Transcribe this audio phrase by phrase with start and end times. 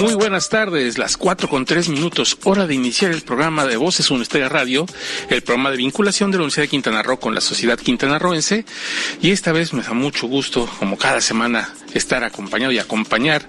[0.00, 4.10] Muy buenas tardes, las cuatro con tres minutos, hora de iniciar el programa de Voces
[4.10, 4.86] Universitaria Radio,
[5.28, 8.64] el programa de vinculación de la Universidad de Quintana Roo con la sociedad quintanarroense.
[9.20, 13.46] Y esta vez me da mucho gusto, como cada semana, estar acompañado y acompañar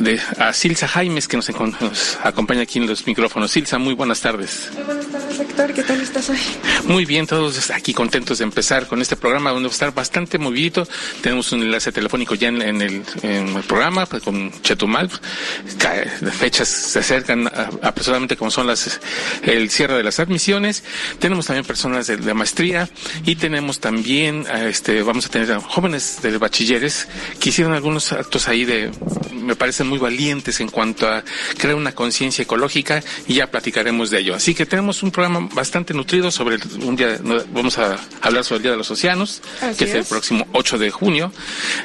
[0.00, 1.48] de, a Silsa Jaimes, que nos,
[1.80, 3.50] nos acompaña aquí en los micrófonos.
[3.50, 4.70] Silsa, muy buenas tardes.
[4.74, 5.72] Muy buenas tardes, Héctor.
[5.72, 6.38] ¿Qué tal estás hoy?
[6.84, 10.38] Muy bien, todos aquí contentos de empezar con este programa donde va a estar bastante
[10.38, 10.86] movidito.
[11.22, 15.10] Tenemos un enlace telefónico ya en, en el, en el programa pues, con Chetumal.
[16.38, 19.00] Fechas se acercan a- apresuradamente como son las
[19.42, 20.84] el cierre de las admisiones.
[21.18, 22.88] Tenemos también personas de, de maestría
[23.24, 27.08] y tenemos también este vamos a tener a jóvenes de bachilleres
[27.40, 28.90] que hicieron algunos actos ahí de
[29.32, 31.22] me parecen muy valientes en cuanto a
[31.58, 34.34] crear una conciencia ecológica y ya platicaremos de ello.
[34.34, 37.18] Así que tenemos un programa bastante nutrido sobre el- un día
[37.52, 40.76] vamos a hablar sobre el Día de los Océanos, Así que es, el próximo 8
[40.78, 41.32] de junio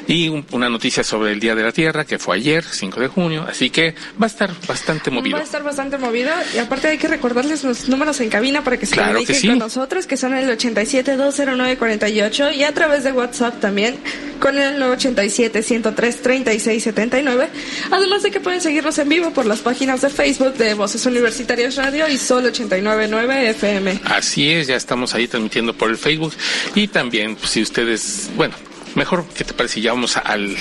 [0.08, 3.06] y un- una noticia sobre el Día de la Tierra que fue ayer, 5 de
[3.08, 5.36] junio, así que va a estar bastante movido.
[5.36, 8.76] Va a estar bastante movido y aparte hay que recordarles los números en cabina para
[8.78, 9.46] que se Claro que sí.
[9.48, 13.98] con nosotros, que son el 87-209-48 y a través de WhatsApp también
[14.38, 17.48] con el 87-103-3679.
[17.90, 21.76] Además de que pueden seguirnos en vivo por las páginas de Facebook de Voces Universitarias
[21.76, 24.00] Radio y Sol 899 FM.
[24.04, 26.34] Así es, ya estamos ahí transmitiendo por el Facebook
[26.74, 28.54] y también pues, si ustedes, bueno,
[28.94, 30.56] mejor que te parece ya vamos al,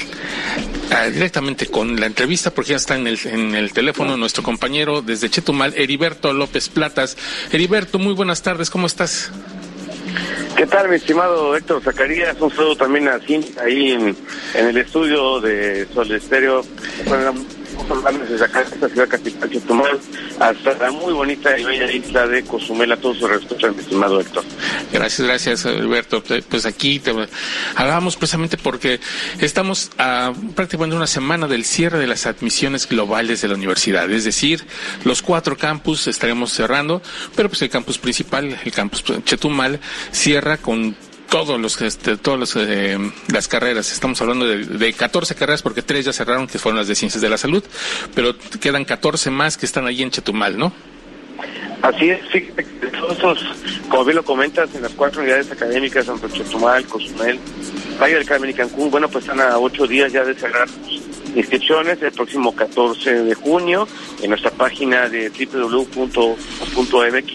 [1.14, 5.30] directamente con la entrevista porque ya está en el, en el teléfono nuestro compañero desde
[5.30, 7.18] Chetumal, Heriberto López Platas.
[7.52, 9.32] Heriberto, muy buenas tardes, ¿cómo estás?
[10.56, 12.40] ¿Qué tal, mi estimado Héctor Zacarías?
[12.42, 14.16] Un saludo también a Cintia ahí en,
[14.56, 16.08] el estudio de Sol
[18.28, 20.00] desde acá, esta ciudad capital, Chetumal,
[20.40, 22.92] hasta la muy bonita y bella isla de Cozumel.
[22.92, 24.44] A todos sus respetos, mi Héctor.
[24.92, 26.24] Gracias, gracias, Alberto.
[26.30, 27.14] Eh, Pues aquí te
[27.76, 29.00] hablábamos precisamente porque
[29.40, 34.10] estamos a prácticamente una semana del cierre de las admisiones globales de la universidad.
[34.12, 34.66] Es decir,
[35.04, 37.02] los cuatro campus estaremos cerrando,
[37.36, 39.80] pero pues el campus principal, el campus Chetumal,
[40.12, 40.96] cierra con
[41.30, 42.98] todos los este, todas eh,
[43.32, 46.88] las carreras estamos hablando de, de 14 carreras porque tres ya cerraron que fueron las
[46.88, 47.64] de ciencias de la salud
[48.16, 50.74] pero quedan 14 más que están ahí en Chetumal ¿no?
[51.82, 52.42] Así es, que
[53.22, 53.40] todos
[53.88, 57.40] como bien lo comentas, en las cuatro unidades académicas, Santo Chetumal, Cozumel,
[58.00, 61.02] Valle del Carmen y Cancún, bueno, pues están a ocho días ya de cerrar sus
[61.36, 63.88] inscripciones el próximo 14 de junio
[64.22, 66.14] en nuestra página de www.mx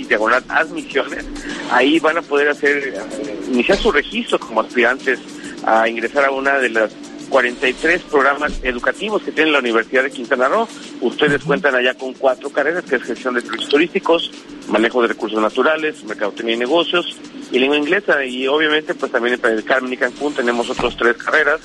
[0.09, 1.25] diagonal admisiones.
[1.71, 5.21] Ahí van a poder hacer, eh, iniciar su registro como aspirantes
[5.65, 6.93] a ingresar a una de las
[7.29, 10.69] 43 programas educativos que tiene la Universidad de Quintana Roo.
[11.01, 14.31] Ustedes cuentan allá con cuatro carreras, que es gestión de servicios turísticos,
[14.69, 17.17] manejo de recursos naturales, mercadotecnia y negocios,
[17.53, 18.25] y lengua inglesa.
[18.25, 21.61] Y obviamente, pues también en el Carmen y Cancún tenemos otras tres carreras,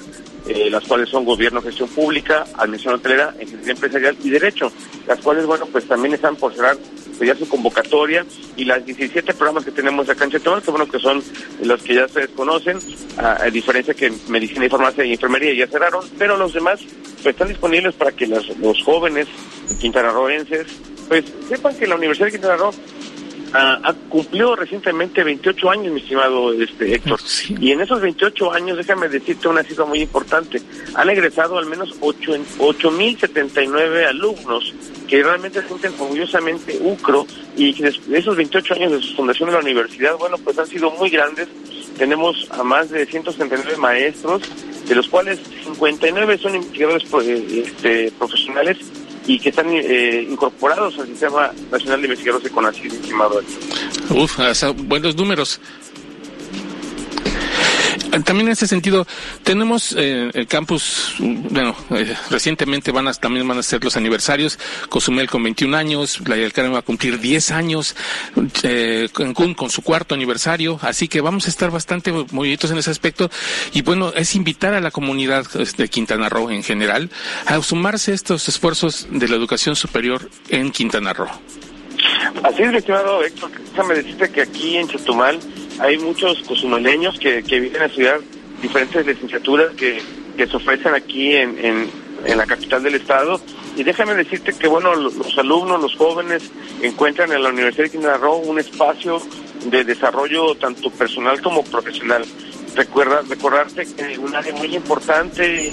[0.47, 4.71] eh, las cuales son gobierno, gestión pública, administración hotelera, ingeniería empresarial y derecho,
[5.07, 6.77] las cuales, bueno, pues también están por cerrar
[7.17, 10.87] pues, ya su convocatoria y las 17 programas que tenemos acá en Chetumal, que bueno,
[10.87, 11.23] que son
[11.63, 12.77] los que ya ustedes conocen,
[13.17, 16.79] a, a diferencia que medicina y farmacia y enfermería ya cerraron, pero los demás
[17.23, 19.27] pues están disponibles para que los, los jóvenes
[19.79, 20.67] quintanarroenses
[21.07, 22.71] pues sepan que la Universidad de Quintana Roo
[23.53, 27.19] ah, ha cumplió recientemente 28 años, mi estimado este Héctor.
[27.21, 27.55] Sí.
[27.59, 30.61] Y en esos 28 años, déjame decirte una cifra muy importante,
[30.95, 34.73] han egresado al menos 8 en- 8.079 alumnos
[35.07, 37.25] que realmente se sienten orgullosamente UCRO
[37.55, 40.91] y que esos 28 años de su fundación de la universidad, bueno, pues han sido
[40.91, 41.47] muy grandes.
[41.97, 44.41] Tenemos a más de 179 maestros,
[44.87, 48.77] de los cuales 59 son investigadores pro- eh, este, profesionales
[49.27, 53.41] y que están eh, incorporados al Sistema Nacional de Investigadores de CONACYT, estimado.
[54.09, 54.39] Uf,
[54.85, 55.59] buenos números.
[58.25, 59.05] También en ese sentido,
[59.43, 64.59] tenemos eh, el campus, bueno, eh, recientemente van a, también van a ser los aniversarios,
[64.89, 67.95] Cozumel con 21 años, Playa del va a cumplir 10 años,
[68.63, 72.91] eh, Cancún con su cuarto aniversario, así que vamos a estar bastante moviditos en ese
[72.91, 73.29] aspecto
[73.73, 77.09] y bueno, es invitar a la comunidad de Quintana Roo en general
[77.45, 81.29] a sumarse a estos esfuerzos de la educación superior en Quintana Roo.
[82.43, 83.51] Así es, estimado Héctor.
[83.71, 85.39] Déjame decirte que aquí en Chetumal
[85.79, 88.19] hay muchos cozumeleños que, que vienen a estudiar
[88.61, 90.01] diferentes licenciaturas que,
[90.35, 93.39] que se ofrecen aquí en, en, la capital del estado
[93.77, 96.51] Y déjame decirte que, bueno, los alumnos, los jóvenes,
[96.81, 99.21] encuentran en la Universidad de Quintana Roo un espacio
[99.65, 102.25] de desarrollo tanto personal como profesional.
[102.75, 105.71] Recuerda, recordarte que un área muy importante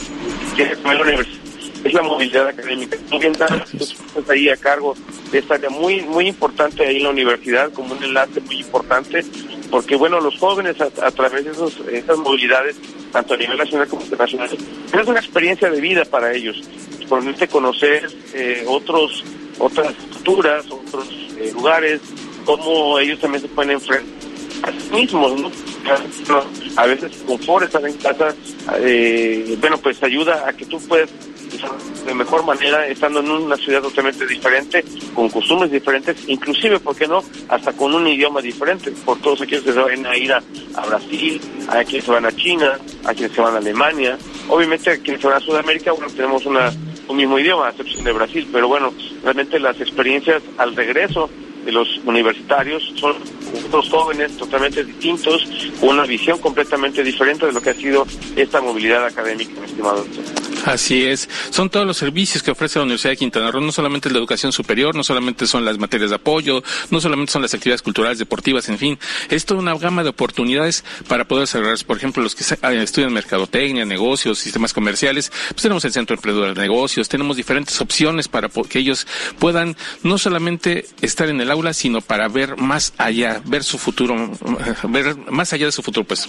[0.56, 1.43] que la universidad
[1.84, 2.96] es la movilidad académica.
[3.18, 4.96] Bien estás ahí a cargo
[5.30, 9.24] de esta área muy muy importante ahí en la universidad como un enlace muy importante
[9.70, 12.76] porque bueno los jóvenes a, través de esos, esas movilidades
[13.12, 16.62] tanto a nivel nacional como internacional es una experiencia de vida para ellos
[17.08, 19.24] permite conocer eh, otros
[19.58, 21.08] otras culturas otros
[21.38, 22.00] eh, lugares
[22.44, 24.23] cómo ellos también se pueden enfrentar
[24.92, 25.50] mismos ¿no?
[26.76, 28.34] a veces confort estar en casa
[28.78, 31.10] eh, bueno pues ayuda a que tú puedas
[32.06, 34.84] de mejor manera estando en una ciudad totalmente diferente,
[35.14, 39.64] con costumbres diferentes, inclusive, ¿por qué no?, hasta con un idioma diferente, por todos aquellos
[39.64, 40.42] que se van a ir a,
[40.86, 44.18] Brasil, a quienes se van a China, a quienes se van a Alemania,
[44.48, 46.72] obviamente a quienes se van a Sudamérica, bueno, tenemos una,
[47.08, 51.30] un mismo idioma, a excepción de Brasil, pero bueno, realmente las experiencias al regreso
[51.72, 53.16] los universitarios son
[53.66, 55.46] otros jóvenes totalmente distintos,
[55.80, 58.06] con una visión completamente diferente de lo que ha sido
[58.36, 60.44] esta movilidad académica, mi estimado doctor.
[60.64, 61.28] Así es.
[61.50, 64.50] Son todos los servicios que ofrece la Universidad de Quintana Roo, no solamente la educación
[64.50, 68.68] superior, no solamente son las materias de apoyo, no solamente son las actividades culturales, deportivas,
[68.70, 68.98] en fin.
[69.28, 73.12] Es toda una gama de oportunidades para poder desarrollar, por ejemplo, los que eh, estudian
[73.12, 78.48] mercadotecnia, negocios, sistemas comerciales, pues tenemos el Centro Emprendedor de Negocios, tenemos diferentes opciones para
[78.48, 79.06] que ellos
[79.38, 84.14] puedan no solamente estar en el aula, sino para ver más allá, ver su futuro,
[84.88, 86.28] ver más allá de su futuro, pues.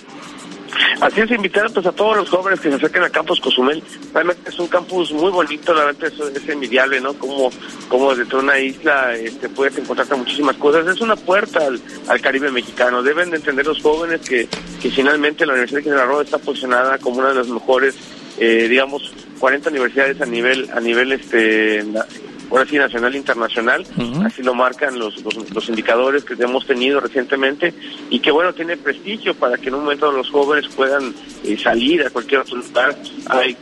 [1.01, 3.83] Así es, invitar pues, a todos los jóvenes que se acerquen a Campus Cozumel.
[4.13, 7.13] Realmente es un campus muy bonito, la verdad es, envidiable, ¿no?
[7.13, 7.49] Como,
[7.89, 10.87] como desde una isla este, puedes encontrarte muchísimas cosas.
[10.87, 11.59] Es una puerta
[12.07, 13.03] al, Caribe mexicano.
[13.03, 14.47] Deben de entender los jóvenes que,
[14.81, 17.95] que finalmente la Universidad de Quintana está posicionada como una de las mejores,
[18.39, 21.83] eh, digamos, 40 universidades a nivel, a nivel este,
[22.49, 23.85] ahora sí nacional e internacional,
[24.25, 25.21] así lo marcan los,
[25.53, 27.73] los, indicadores que hemos tenido recientemente
[28.09, 31.13] y que bueno, tiene prestigio para que en un momento los jóvenes puedan
[31.43, 32.95] eh, salir a cualquier otro lugar.
[33.27, 33.57] Hay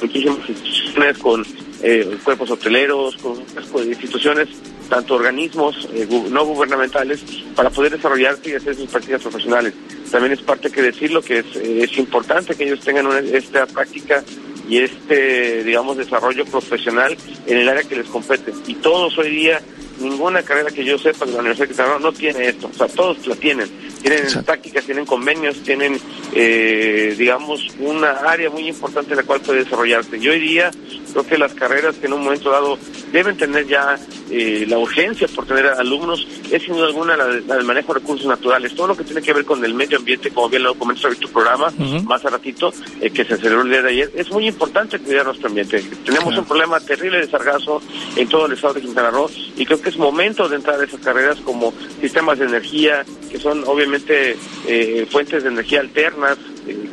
[0.00, 1.44] muchísimas instituciones con
[1.82, 3.42] eh, cuerpos hoteleros, con,
[3.86, 4.48] instituciones,
[4.88, 7.20] tanto organismos eh, no gubernamentales,
[7.56, 9.74] para poder desarrollarse y hacer sus prácticas profesionales.
[10.10, 14.22] También es parte que decirlo que es, es importante que ellos tengan esta práctica
[14.68, 17.16] y este, digamos, desarrollo profesional
[17.46, 18.52] en el área que les compete.
[18.66, 19.60] Y todos hoy día,
[20.00, 22.88] ninguna carrera que yo sepa de la Universidad de Quintana no tiene esto, o sea,
[22.88, 23.68] todos la tienen.
[24.02, 25.98] Tienen tácticas, tienen convenios, tienen,
[26.34, 30.18] eh, digamos, una área muy importante en la cual puede desarrollarse.
[30.18, 30.70] Y hoy día
[31.12, 32.78] creo que las carreras que en un momento dado
[33.12, 33.96] deben tener ya
[34.34, 38.26] eh, la urgencia por tener alumnos es sin duda alguna la, del manejo de recursos
[38.26, 38.74] naturales.
[38.74, 41.18] Todo lo que tiene que ver con el medio ambiente, como bien lo comentas en
[41.18, 41.70] tu programa,
[42.04, 45.26] más a ratito, eh, que se celebró el día de ayer, es muy importante cuidar
[45.26, 45.84] nuestro ambiente.
[46.04, 47.82] Tenemos un problema terrible de sargazo
[48.16, 50.84] en todo el estado de Quintana Roo y creo que es momento de entrar a
[50.84, 54.36] esas carreras como sistemas de energía, que son obviamente
[54.66, 56.38] eh, fuentes de energía alternas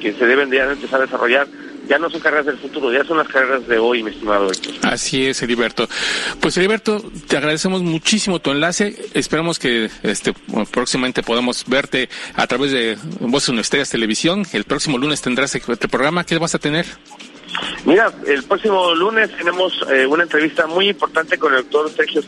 [0.02, 1.48] que se deben de empezar a desarrollar
[1.90, 4.76] ya no son carreras del futuro, ya son las carreras de hoy, mi estimado Héctor.
[4.84, 5.90] Así es, Heriberto.
[6.40, 8.96] Pues Heriberto, te agradecemos muchísimo tu enlace.
[9.16, 10.34] Esperamos que este
[10.72, 14.46] próximamente podamos verte a través de Voces Universitarias Televisión.
[14.54, 16.24] El próximo lunes tendrás este programa.
[16.24, 16.86] ¿Qué vas a tener?
[17.86, 22.22] Mira, el próximo lunes tenemos eh, una entrevista muy importante con el doctor Sergio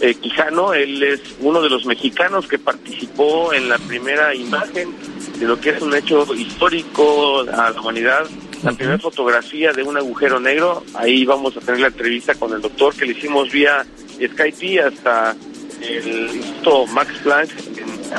[0.00, 0.72] eh, Quijano.
[0.72, 4.94] Él es uno de los mexicanos que participó en la primera imagen
[5.36, 8.24] de lo que es un hecho histórico a la humanidad
[8.64, 10.82] la primera fotografía de un agujero negro.
[10.94, 13.84] Ahí vamos a tener la entrevista con el doctor que le hicimos vía
[14.18, 15.36] Skype hasta
[15.82, 17.50] el Instituto Max Planck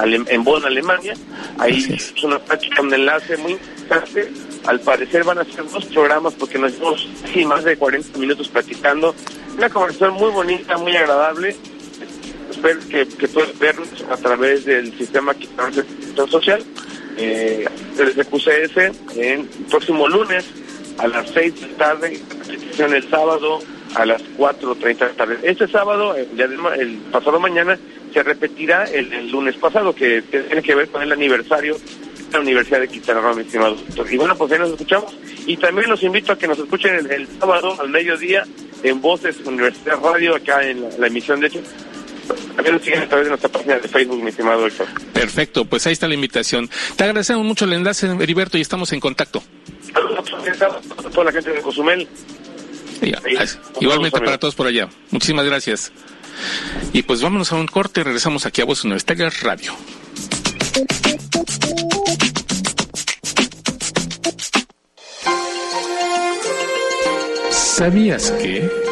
[0.03, 1.15] en, en Bonn, Alemania.
[1.57, 2.13] Ahí es.
[2.23, 4.31] una práctica, un enlace muy interesante.
[4.65, 7.07] Al parecer van a ser dos programas porque nos llevamos
[7.47, 9.15] más de 40 minutos platicando.
[9.57, 11.55] Una conversación muy bonita, muy agradable.
[12.51, 15.35] Espero que, que puedas vernos a través del sistema
[16.29, 16.63] social
[17.17, 17.65] eh,
[17.97, 20.45] el QCS en el próximo lunes
[20.97, 22.19] a las 6 de la tarde,
[22.77, 23.59] el sábado
[23.95, 25.37] a las 4.30 de la tarde.
[25.43, 27.77] Este sábado, el, pasado mañana,
[28.13, 32.79] se repetirá el, lunes pasado, que, tiene que ver con el aniversario de la Universidad
[32.81, 34.11] de Quintana mi estimado doctor.
[34.11, 35.15] Y bueno, pues ahí nos escuchamos.
[35.45, 38.43] Y también los invito a que nos escuchen el, sábado al mediodía
[38.83, 41.61] en Voces Universidad Radio, acá en la, emisión de hecho
[42.55, 44.87] también nos siguen a través de nuestra página de Facebook, mi estimado Héctor.
[45.13, 46.69] Perfecto, pues ahí está la invitación.
[46.95, 49.43] Te agradecemos mucho el enlace, Heriberto, y estamos en contacto.
[49.93, 50.31] Saludos
[51.05, 52.07] a toda la gente de Cozumel.
[53.79, 54.89] igualmente para todos por allá.
[55.11, 55.91] Muchísimas gracias.
[56.93, 59.73] Y pues vámonos a un corte, regresamos aquí a Voz Universitaria Radio.
[67.51, 68.84] ¿Sabías que...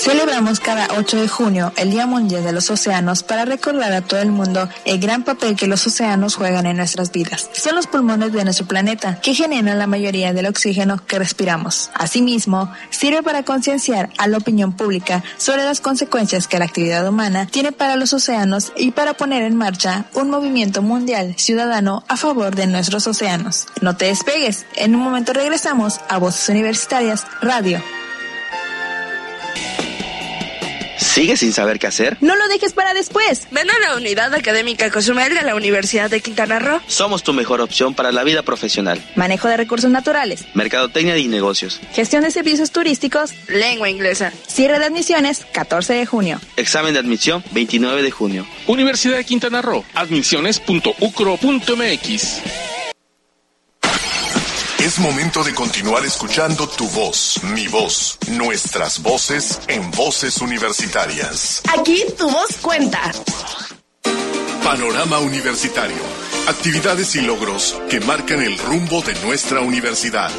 [0.00, 4.20] Celebramos cada 8 de junio el Día Mundial de los Océanos para recordar a todo
[4.20, 7.50] el mundo el gran papel que los océanos juegan en nuestras vidas.
[7.52, 11.90] Son los pulmones de nuestro planeta que generan la mayoría del oxígeno que respiramos.
[11.92, 17.46] Asimismo, sirve para concienciar a la opinión pública sobre las consecuencias que la actividad humana
[17.46, 22.56] tiene para los océanos y para poner en marcha un movimiento mundial ciudadano a favor
[22.56, 23.66] de nuestros océanos.
[23.82, 27.82] No te despegues, en un momento regresamos a Voces Universitarias Radio.
[31.00, 32.16] ¿Sigues sin saber qué hacer?
[32.20, 33.48] No lo dejes para después.
[33.50, 36.80] Ven a la unidad académica Cozumel de la Universidad de Quintana Roo.
[36.86, 39.02] Somos tu mejor opción para la vida profesional.
[39.16, 40.44] Manejo de recursos naturales.
[40.54, 41.80] Mercadotecnia y negocios.
[41.94, 43.32] Gestión de servicios turísticos.
[43.48, 44.30] Lengua inglesa.
[44.46, 46.38] Cierre de admisiones 14 de junio.
[46.56, 48.46] Examen de admisión 29 de junio.
[48.66, 49.84] Universidad de Quintana Roo.
[49.94, 52.69] Admisiones.ucro.mx.
[54.90, 61.62] Es momento de continuar escuchando tu voz, mi voz, nuestras voces en voces universitarias.
[61.78, 63.00] Aquí tu voz cuenta.
[64.64, 66.02] Panorama Universitario.
[66.48, 70.32] Actividades y logros que marcan el rumbo de nuestra universidad.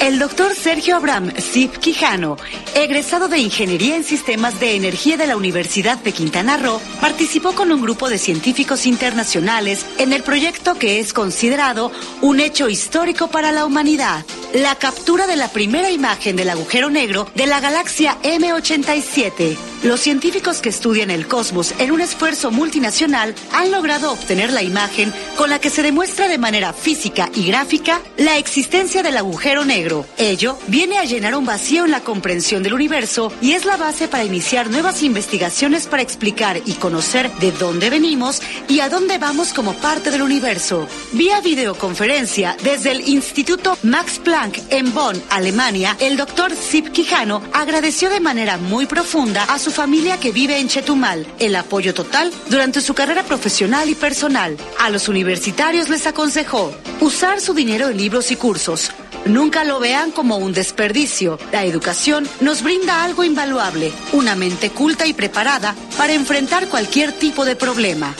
[0.00, 2.38] El doctor Sergio Abraham Zip Quijano,
[2.74, 7.70] egresado de Ingeniería en Sistemas de Energía de la Universidad de Quintana Roo, participó con
[7.70, 11.92] un grupo de científicos internacionales en el proyecto que es considerado
[12.22, 17.26] un hecho histórico para la humanidad, la captura de la primera imagen del agujero negro
[17.34, 19.69] de la galaxia M87.
[19.82, 25.10] Los científicos que estudian el cosmos en un esfuerzo multinacional han logrado obtener la imagen
[25.38, 30.04] con la que se demuestra de manera física y gráfica la existencia del agujero negro.
[30.18, 34.06] Ello viene a llenar un vacío en la comprensión del universo y es la base
[34.06, 39.54] para iniciar nuevas investigaciones para explicar y conocer de dónde venimos y a dónde vamos
[39.54, 40.86] como parte del universo.
[41.12, 48.10] Vía videoconferencia desde el Instituto Max Planck en Bonn, Alemania, el doctor Zip Quijano agradeció
[48.10, 52.80] de manera muy profunda a su familia que vive en Chetumal el apoyo total durante
[52.80, 54.56] su carrera profesional y personal.
[54.78, 58.90] A los universitarios les aconsejó usar su dinero en libros y cursos.
[59.26, 61.38] Nunca lo vean como un desperdicio.
[61.52, 67.44] La educación nos brinda algo invaluable, una mente culta y preparada para enfrentar cualquier tipo
[67.44, 68.14] de problema.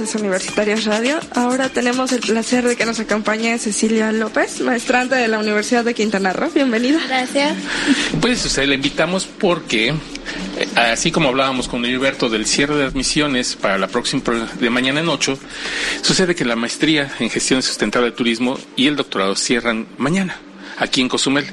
[0.00, 1.20] Voces Universitarias Radio.
[1.34, 5.92] Ahora tenemos el placer de que nos acompañe Cecilia López, maestrante de la Universidad de
[5.92, 6.50] Quintana Roo.
[6.54, 6.98] Bienvenida.
[7.06, 7.54] Gracias.
[8.18, 9.94] Pues usted le invitamos porque, eh,
[10.74, 14.22] así como hablábamos con Heriberto del cierre de admisiones para la próxima
[14.58, 15.38] de mañana en 8,
[16.00, 20.40] sucede que la maestría en gestión sustentable de turismo y el doctorado cierran mañana.
[20.80, 21.44] Aquí en Cozumel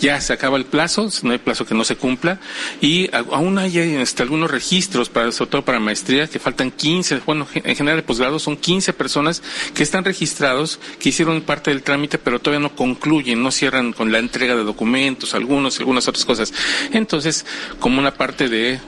[0.00, 2.38] ya se acaba el plazo, no hay plazo que no se cumpla
[2.80, 7.46] y aún hay este, algunos registros para sobre todo para maestría que faltan 15, bueno,
[7.52, 9.42] en general de posgrado son 15 personas
[9.74, 14.12] que están registrados, que hicieron parte del trámite, pero todavía no concluyen, no cierran con
[14.12, 16.54] la entrega de documentos, algunos algunas otras cosas.
[16.92, 17.44] Entonces,
[17.80, 18.80] como una parte de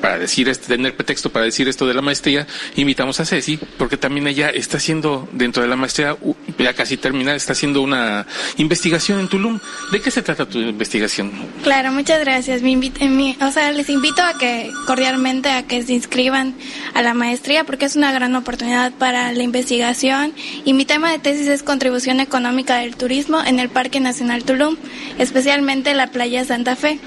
[0.00, 2.46] para decir este, tener pretexto para decir esto de la maestría,
[2.76, 6.16] invitamos a Ceci, porque también ella está haciendo, dentro de la maestría,
[6.58, 9.60] ya casi terminada, está haciendo una investigación en Tulum.
[9.92, 11.30] ¿De qué se trata tu investigación?
[11.62, 12.62] Claro, muchas gracias.
[12.62, 16.54] Me invit- eh, mi- o sea, les invito a que cordialmente a que se inscriban
[16.94, 20.32] a la maestría porque es una gran oportunidad para la investigación
[20.64, 24.76] y mi tema de tesis es contribución económica del turismo en el Parque Nacional Tulum,
[25.18, 26.98] especialmente la playa Santa Fe.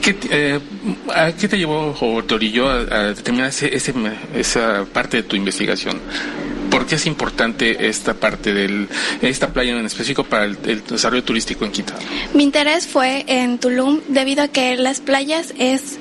[0.00, 0.60] ¿Qué, eh,
[1.14, 3.92] ¿A qué te llevó o te orilló a, a determinar ese, ese-
[4.34, 5.98] esa parte de tu investigación?
[6.70, 8.86] ¿Por qué es importante esta parte de
[9.20, 12.00] esta playa en específico para el, el desarrollo turístico en Quintana?
[12.32, 15.98] Mi interés fue en Tulum debido a que las playas es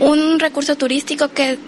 [0.00, 1.58] un recurso turístico que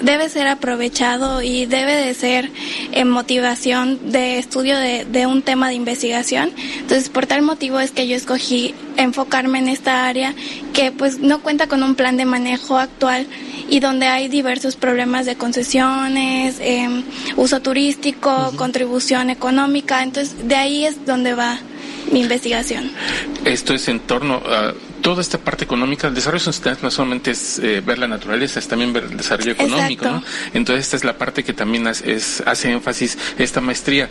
[0.00, 2.50] debe ser aprovechado y debe de ser
[2.92, 6.50] en motivación de estudio de, de un tema de investigación.
[6.78, 10.34] Entonces, por tal motivo es que yo escogí enfocarme en esta área
[10.72, 13.26] que pues no cuenta con un plan de manejo actual
[13.68, 17.02] y donde hay diversos problemas de concesiones, em,
[17.36, 20.02] uso turístico, contribución económica.
[20.02, 21.58] Entonces, de ahí es donde va
[22.12, 22.90] mi investigación.
[23.44, 24.74] Esto es en torno a
[25.04, 26.08] toda esta parte económica.
[26.08, 29.52] El desarrollo sustentable no solamente es eh, ver la naturaleza, es también ver el desarrollo
[29.52, 30.06] económico.
[30.06, 30.22] ¿no?
[30.54, 34.08] Entonces, esta es la parte que también hace, es- hace énfasis esta maestría.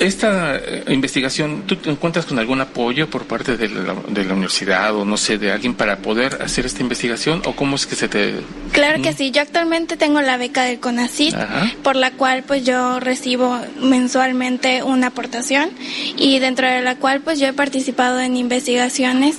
[0.00, 4.32] Esta eh, investigación, ¿tú te encuentras con algún apoyo por parte de la, de la
[4.34, 7.42] universidad o no sé, de alguien para poder hacer esta investigación?
[7.46, 8.34] ¿O cómo es que se te.?
[8.72, 11.70] Claro que sí, yo actualmente tengo la beca del CONACYT, Ajá.
[11.84, 15.70] por la cual pues yo recibo mensualmente una aportación
[16.16, 19.36] y dentro de la cual pues yo he participado en investigaciones,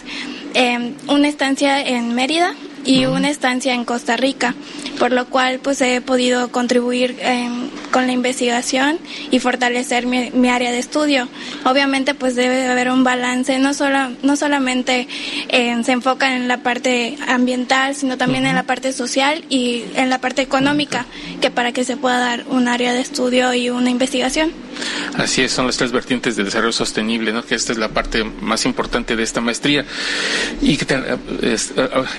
[0.54, 2.54] eh, una estancia en Mérida
[2.86, 4.56] y una estancia en Costa Rica,
[5.00, 7.50] por lo cual pues he podido contribuir eh,
[7.92, 8.98] con la investigación
[9.30, 11.28] y fortalecer mi, mi, área de estudio.
[11.66, 15.08] Obviamente pues debe haber un balance, no, solo, no solamente
[15.50, 20.10] eh, se enfoca en la parte ambiental, sino también en la parte social y en
[20.10, 21.06] la parte económica,
[21.42, 24.52] que para que se pueda dar un área de estudio y una investigación.
[25.16, 27.44] Así es, son las tres vertientes del desarrollo sostenible, ¿no?
[27.46, 29.86] que esta es la parte más importante de esta maestría.
[30.62, 31.58] Y que te, eh, eh,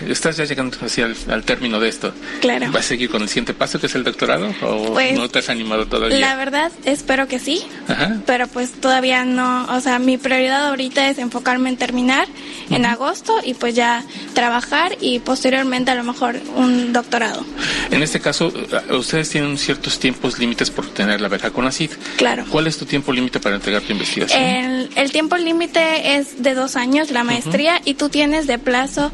[0.08, 2.12] estás ya llegando hacia el, al término de esto.
[2.40, 2.66] Claro.
[2.72, 4.52] ¿Vas a seguir con el siguiente paso, que es el doctorado?
[4.62, 6.18] ¿O Pues, no te has animado todavía?
[6.18, 8.18] La verdad, espero que sí, Ajá.
[8.26, 12.26] pero pues todavía no, o sea, mi prioridad ahorita es enfocarme en terminar
[12.72, 17.44] en agosto y pues ya trabajar y posteriormente a lo mejor un doctorado.
[17.90, 21.90] En este caso, eh, ustedes tienen ciertos tiempos límites por tener la beca con ACID.
[22.16, 22.44] Claro.
[22.48, 24.42] ¿Cuál es tu tiempo límite para entregar tu investigación?
[24.42, 29.12] El, el tiempo límite es de dos años la maestría y tú tienes de plazo,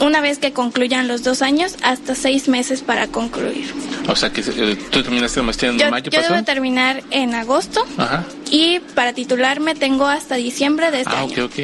[0.00, 3.72] una vez que concluyan los dos años, hasta seis meses para concluir.
[4.08, 6.34] O sea, que eh, tú terminaste la maestría en Yo, mayo yo pasado.
[6.34, 8.24] debo terminar en agosto Ajá.
[8.50, 11.44] Y para titularme tengo hasta diciembre de este Ah, año.
[11.44, 11.58] ok, ok.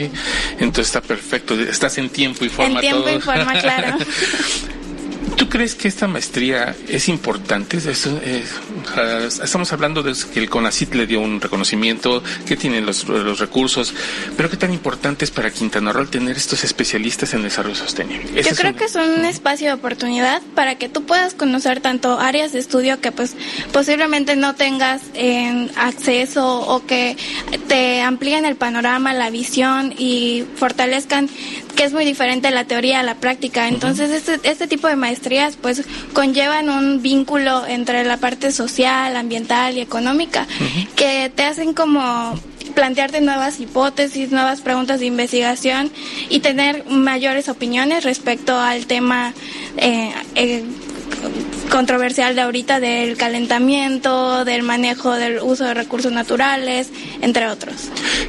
[0.61, 1.55] Entonces está perfecto.
[1.61, 3.17] Estás en tiempo y forma En tiempo todo.
[3.19, 3.97] y forma, claro.
[5.37, 7.79] ¿Tú crees que esta maestría es importante?
[7.79, 8.45] Eh,
[9.43, 13.93] estamos hablando de que el CONACIT le dio un reconocimiento, que tienen los, los recursos,
[14.37, 18.31] pero qué tan importante es para Quintana Roo tener estos especialistas en desarrollo sostenible.
[18.33, 21.81] Yo es creo un- que es un espacio de oportunidad para que tú puedas conocer
[21.81, 23.35] tanto áreas de estudio que pues
[23.73, 27.17] posiblemente no tengas en acceso o que
[27.69, 31.29] te amplíen el panorama, la visión y fortalezcan
[31.75, 33.69] que es muy diferente la teoría a la práctica.
[33.69, 39.77] Entonces este, este tipo de maestrías pues conllevan un vínculo entre la parte social, ambiental
[39.77, 40.47] y económica
[40.97, 42.39] que te hacen como
[42.75, 45.91] plantearte nuevas hipótesis, nuevas preguntas de investigación
[46.29, 49.33] y tener mayores opiniones respecto al tema
[49.77, 50.65] eh, eh,
[51.71, 56.91] controversial de ahorita del calentamiento, del manejo del uso de recursos naturales,
[57.21, 57.75] entre otros.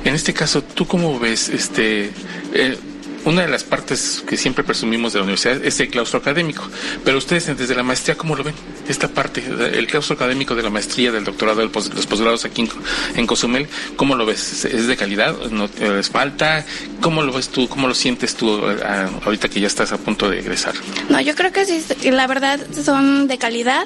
[0.03, 2.11] En este caso, ¿tú cómo ves este...
[2.53, 2.77] eh,
[3.25, 6.63] una de las partes que siempre presumimos de la universidad es el claustro académico,
[7.03, 8.55] pero ustedes desde la maestría, ¿cómo lo ven?
[8.87, 9.43] Esta parte,
[9.73, 12.69] el claustro académico de la maestría, del doctorado, del pos- los posgrados aquí en,
[13.15, 14.65] en Cozumel, ¿cómo lo ves?
[14.65, 15.35] ¿Es de calidad?
[15.49, 16.65] ¿No te les falta?
[17.01, 17.67] ¿Cómo lo ves tú?
[17.67, 20.75] ¿Cómo lo sientes tú eh, ah, ahorita que ya estás a punto de egresar?
[21.09, 23.85] No, yo creo que sí, la verdad son de calidad.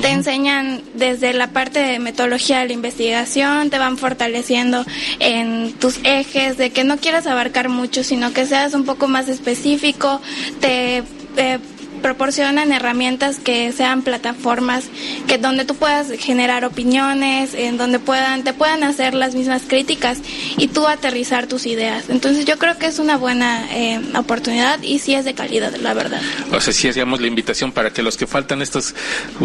[0.00, 4.84] Te enseñan desde la parte de metodología de la investigación, te van fortaleciendo
[5.20, 9.28] en tus ejes, de que no quieras abarcar mucho, sino que seas un poco más
[9.28, 10.20] específico,
[10.60, 11.02] te
[11.36, 11.58] eh,
[12.00, 14.84] proporcionan herramientas que sean plataformas
[15.26, 20.18] que donde tú puedas generar opiniones, en donde puedan te puedan hacer las mismas críticas
[20.56, 22.08] y tú aterrizar tus ideas.
[22.08, 25.94] Entonces yo creo que es una buena eh, oportunidad y sí es de calidad, la
[25.94, 26.20] verdad.
[26.52, 28.94] O sea, sí hacíamos la invitación para que los que faltan, estos,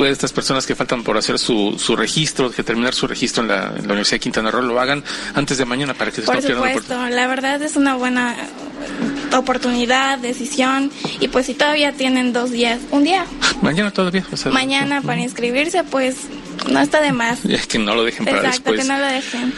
[0.06, 3.74] estas personas que faltan por hacer su, su registro, que terminar su registro en la,
[3.76, 6.40] en la Universidad de Quintana Roo, lo hagan antes de mañana para que se Por
[6.40, 8.36] pierdan la supuesto, la verdad es una buena
[9.40, 13.26] oportunidad, decisión y pues si todavía tienen dos días, un día.
[13.62, 14.26] Mañana todavía.
[14.32, 16.28] O sea, mañana para inscribirse, pues
[16.70, 17.40] no está de más.
[17.46, 18.82] Es que no lo dejen para Exacto, después.
[18.82, 19.54] que no lo dejen.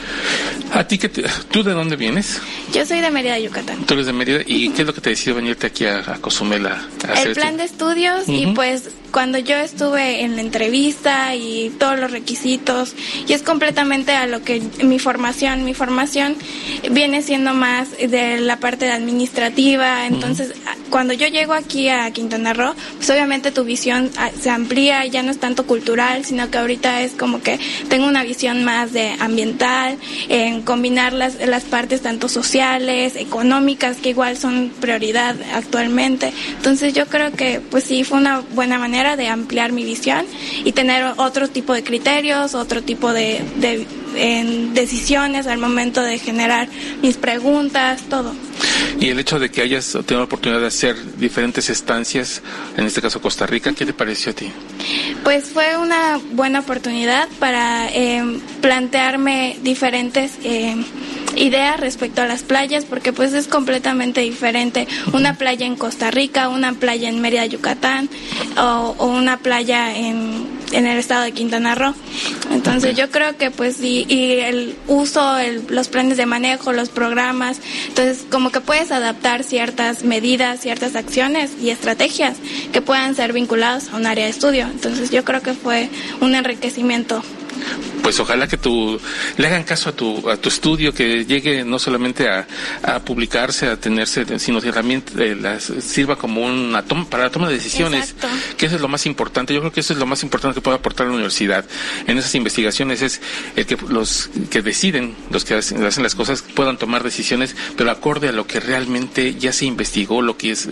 [0.74, 2.40] ¿A ti que tú de dónde vienes?
[2.74, 3.86] Yo soy de Mérida, Yucatán.
[3.86, 4.40] Tú eres de Mérida.
[4.46, 6.74] ¿Y qué es lo que te decidió venirte aquí a, a Cozumel a,
[7.08, 7.58] a hacer El plan esto?
[7.58, 8.54] de estudios y Ujú.
[8.56, 12.94] pues cuando yo estuve en la entrevista y todos los requisitos
[13.28, 16.36] y es completamente a lo que mi formación, mi formación
[16.92, 22.54] viene siendo más de la parte administrativa, entonces a- cuando yo llego aquí a Quintana
[22.54, 26.58] Roo, pues obviamente tu visión ah, se amplía, ya no es tanto cultural, sino que
[26.58, 29.98] ahorita es como que tengo una visión más de ambiental,
[30.30, 36.34] en combinar las, las partes tanto sociales, económicas, que igual son prioridad actualmente.
[36.56, 40.26] Entonces yo creo que pues sí fue una buena manera de ampliar mi visión
[40.64, 43.86] y tener otro tipo de criterios, otro tipo de, de
[44.18, 46.68] en decisiones al momento de generar
[47.02, 48.34] mis preguntas, todo.
[49.00, 52.42] Y el hecho de que hayas tenido la oportunidad de hacer diferentes estancias,
[52.76, 54.52] en este caso Costa Rica, ¿qué te pareció a ti?
[55.24, 58.24] Pues fue una buena oportunidad para eh,
[58.62, 60.76] plantearme diferentes eh,
[61.36, 66.50] ideas respecto a las playas, porque pues es completamente diferente una playa en Costa Rica,
[66.50, 68.10] una playa en Mérida, Yucatán,
[68.58, 71.94] o, o una playa en, en el estado de Quintana Roo.
[72.52, 76.90] Entonces yo creo que pues y, y el uso, el- los planes de manejo, los
[76.90, 82.38] programas, entonces como que puedes adaptar ciertas medidas, ciertas acciones y estrategias
[82.72, 84.66] que puedan ser vinculados a un área de estudio.
[84.66, 85.90] Entonces yo creo que fue
[86.22, 87.24] un enriquecimiento.
[88.02, 89.00] Pues ojalá que tu,
[89.38, 92.48] le hagan caso a tu, a tu estudio, que llegue no solamente a,
[92.84, 97.30] a publicarse, a tenerse, sino que también eh, las, sirva como una toma, para la
[97.30, 98.28] toma de decisiones, Exacto.
[98.58, 99.54] que eso es lo más importante.
[99.54, 101.66] Yo creo que eso es lo más importante que puede aportar la universidad
[102.08, 103.22] en esas investigaciones, es
[103.56, 107.92] el que los que deciden, los que hacen, hacen las cosas, puedan tomar decisiones, pero
[107.92, 110.70] acorde a lo que realmente ya se investigó, lo que es,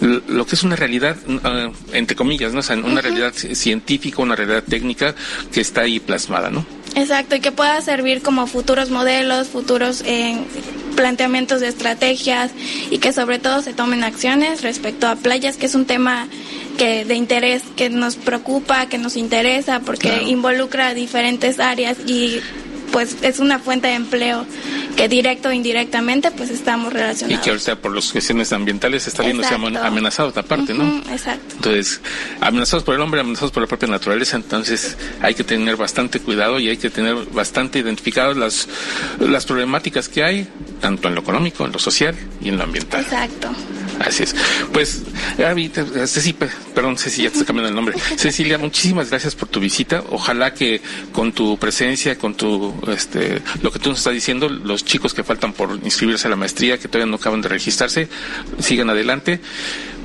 [0.00, 2.60] lo que es una realidad, eh, entre comillas, ¿no?
[2.60, 5.14] O sea, una realidad científica, una realidad técnica
[5.52, 6.64] que está ahí plasmada, ¿no?
[6.94, 10.36] Exacto, y que pueda servir como futuros modelos, futuros eh,
[10.96, 12.50] planteamientos de estrategias
[12.90, 16.26] y que sobre todo se tomen acciones respecto a playas, que es un tema
[16.76, 20.26] que de interés que nos preocupa, que nos interesa, porque Claro.
[20.28, 22.40] involucra diferentes áreas y
[22.98, 24.44] pues es una fuente de empleo
[24.96, 27.44] que directo o indirectamente pues estamos Y relacionados.
[27.44, 29.78] que ahorita por las cuestiones ambientales se está viendo Exacto.
[29.84, 30.98] amenazados aparte, ¿no?
[31.08, 31.54] Exacto.
[31.54, 32.00] Entonces,
[32.40, 36.58] amenazados por el hombre, amenazados por la propia naturaleza, entonces hay que tener bastante cuidado
[36.58, 38.66] y hay que tener bastante identificadas las,
[39.20, 40.48] las problemáticas que hay,
[40.80, 43.02] tanto en lo económico, en lo social y en lo ambiental.
[43.02, 43.48] Exacto.
[44.00, 44.34] Así es.
[44.72, 45.02] Pues,
[45.36, 45.70] Gaby,
[46.06, 47.96] Ceci, pe- perdón, Ceci, ya te estoy cambiando el nombre.
[48.16, 50.02] Cecilia, muchísimas gracias por tu visita.
[50.10, 50.80] Ojalá que
[51.12, 55.24] con tu presencia, con tu, este, lo que tú nos estás diciendo, los chicos que
[55.24, 58.08] faltan por inscribirse a la maestría, que todavía no acaban de registrarse,
[58.60, 59.40] sigan adelante,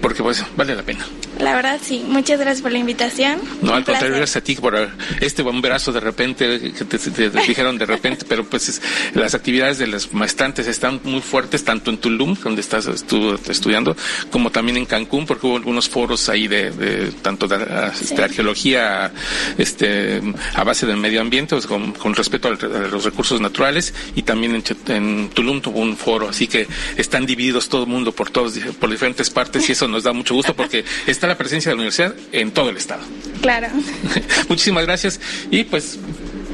[0.02, 1.06] porque pues vale la pena.
[1.40, 3.40] La verdad sí, muchas gracias por la invitación.
[3.62, 7.40] No, al contrario, gracias a ti por este bomberazo de repente, que te, te- te
[7.42, 8.82] dijeron de repente, pero pues es-
[9.14, 13.96] las actividades de los maestrantes están muy fuertes, tanto en Tulum, donde estás estu- estudiando,
[14.32, 17.58] como también en Cancún, porque hubo algunos foros ahí de, de tanto de,
[17.94, 18.22] este, Sí.
[18.22, 19.12] arqueología
[19.58, 20.22] este,
[20.56, 24.22] a base del medio ambiente, pues, con, con respeto al- a los recursos naturales, y
[24.24, 26.68] también en, en Tulum tuvo un foro, así que
[26.98, 30.36] están divididos todo el mundo por todos, por diferentes partes, y eso nos da mucho
[30.36, 30.86] gusto porque
[31.24, 33.02] está la presencia de la universidad en todo el estado.
[33.42, 33.70] Claro.
[34.50, 35.98] Muchísimas gracias y pues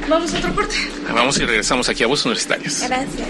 [0.08, 0.76] Vamos a otro corte.
[1.12, 2.84] vamos y regresamos aquí a Voz Universitarias.
[2.86, 3.28] Gracias.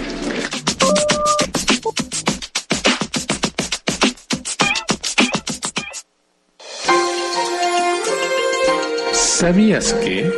[9.15, 10.31] ¿Sabías que?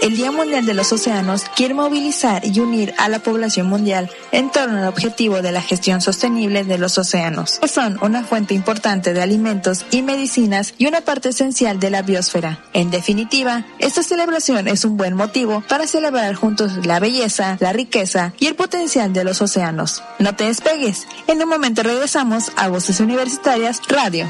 [0.00, 4.50] El Día Mundial de los Océanos quiere movilizar y unir a la población mundial en
[4.50, 9.12] torno al objetivo de la gestión sostenible de los océanos, que son una fuente importante
[9.12, 12.64] de alimentos y medicinas y una parte esencial de la biosfera.
[12.72, 18.32] En definitiva, esta celebración es un buen motivo para celebrar juntos la belleza, la riqueza
[18.38, 20.02] y el potencial de los océanos.
[20.18, 24.26] No te despegues, en un momento regresamos a Voces Universitarias Radio.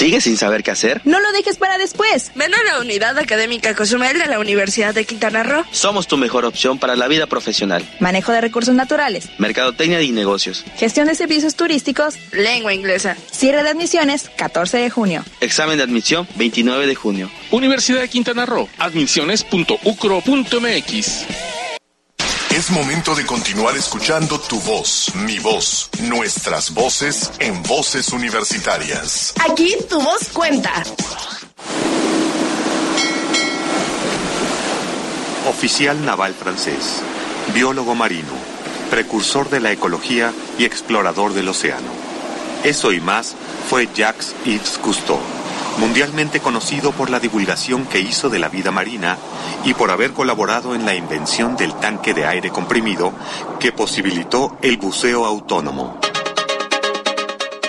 [0.00, 1.02] ¿Sigues sin saber qué hacer?
[1.04, 2.32] No lo dejes para después.
[2.34, 5.62] Ven a la Unidad Académica Cozumel de la Universidad de Quintana Roo.
[5.72, 7.86] Somos tu mejor opción para la vida profesional.
[8.00, 10.64] Manejo de recursos naturales, Mercadotecnia y negocios.
[10.78, 13.14] gestión de servicios turísticos, Lengua inglesa.
[13.30, 15.22] Cierre de admisiones, 14 de junio.
[15.42, 17.30] Examen de admisión 29 de junio.
[17.50, 21.59] Universidad de Quintana Roo, admisiones.ucro.mx.
[22.54, 29.32] Es momento de continuar escuchando tu voz, mi voz, nuestras voces en voces universitarias.
[29.48, 30.82] Aquí tu voz cuenta.
[35.48, 37.00] Oficial naval francés,
[37.54, 38.32] biólogo marino,
[38.90, 41.92] precursor de la ecología y explorador del océano.
[42.64, 43.36] Eso y más
[43.68, 45.20] fue Jacques Yves Cousteau,
[45.78, 49.18] mundialmente conocido por la divulgación que hizo de la vida marina
[49.64, 53.12] y por haber colaborado en la invención del tanque de aire comprimido
[53.58, 55.98] que posibilitó el buceo autónomo.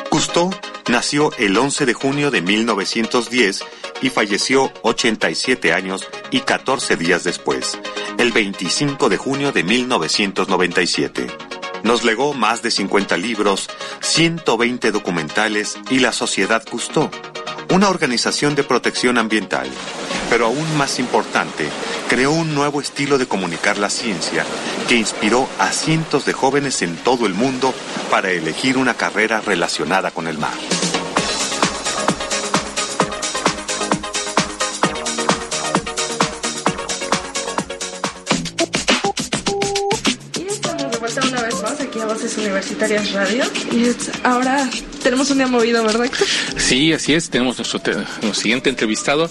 [0.09, 0.51] Cousteau
[0.89, 3.63] nació el 11 de junio de 1910
[4.01, 7.79] y falleció 87 años y 14 días después,
[8.17, 11.27] el 25 de junio de 1997.
[11.83, 13.69] Nos legó más de 50 libros,
[14.01, 17.09] 120 documentales y la Sociedad Cousteau,
[17.71, 19.69] una organización de protección ambiental.
[20.29, 21.67] Pero aún más importante,
[22.09, 24.45] creó un nuevo estilo de comunicar la ciencia
[24.87, 27.73] que inspiró a cientos de jóvenes en todo el mundo
[28.09, 30.51] para elegir una carrera relacionada con el mar.
[42.37, 43.43] Universitarias Radio.
[43.71, 43.87] Y
[44.23, 44.69] ahora
[45.03, 46.09] tenemos un día movido, ¿verdad?
[46.57, 47.29] Sí, así es.
[47.29, 49.29] Tenemos nuestro, te- nuestro siguiente entrevistado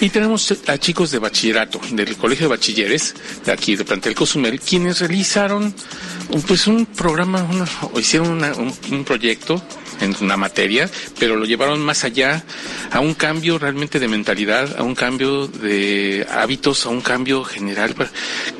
[0.00, 4.60] y tenemos a chicos de bachillerato del Colegio de Bachilleres de aquí de Plantel Cozumel,
[4.60, 5.74] quienes realizaron
[6.46, 9.62] pues un programa, una- o hicieron una- un, un proyecto
[10.02, 12.44] en una materia, pero lo llevaron más allá
[12.90, 17.94] a un cambio realmente de mentalidad, a un cambio de hábitos, a un cambio general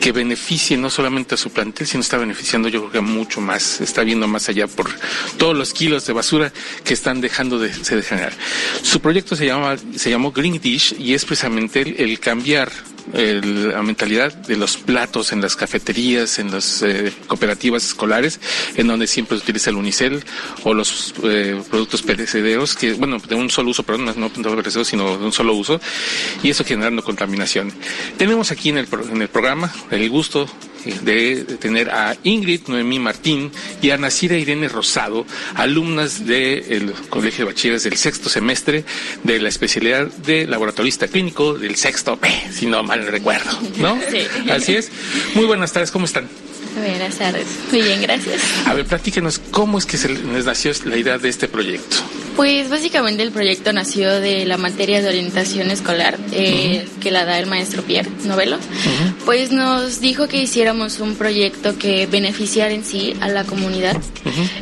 [0.00, 3.80] que beneficie no solamente a su plantel, sino está beneficiando yo creo que mucho más
[3.80, 4.90] está viendo más allá por
[5.36, 6.52] todos los kilos de basura
[6.84, 8.32] que están dejando de, se generar.
[8.82, 12.70] Su proyecto se llama se llamó Green Dish y es precisamente el, el cambiar
[13.12, 18.40] el, la mentalidad de los platos en las cafeterías, en las eh, cooperativas escolares,
[18.76, 20.24] en donde siempre se utiliza el unicel
[20.64, 24.88] o los eh, productos perecederos, que, bueno, de un solo uso, perdón, no, no perecederos,
[24.88, 25.80] sino de un solo uso,
[26.42, 27.72] y eso generando contaminación.
[28.16, 30.48] Tenemos aquí en el, en el programa el gusto
[31.02, 37.52] de tener a Ingrid Noemí Martín y a Nacira Irene Rosado, alumnas del Colegio de
[37.52, 38.84] Bachilleres del sexto semestre
[39.22, 43.98] de la especialidad de laboratorista clínico del sexto B, si no mal recuerdo, ¿no?
[44.10, 44.26] Sí.
[44.50, 44.90] Así es.
[45.34, 46.28] Muy buenas tardes, ¿cómo están?
[46.76, 47.46] Buenas tardes.
[47.70, 48.40] Muy bien, gracias.
[48.66, 51.96] A ver, platíquenos cómo es que se les nació la idea de este proyecto.
[52.36, 57.38] Pues básicamente el proyecto nació de la materia de orientación escolar eh, que la da
[57.38, 58.58] el maestro Pierre Novelo.
[59.26, 64.00] Pues nos dijo que hiciéramos un proyecto que beneficiara en sí a la comunidad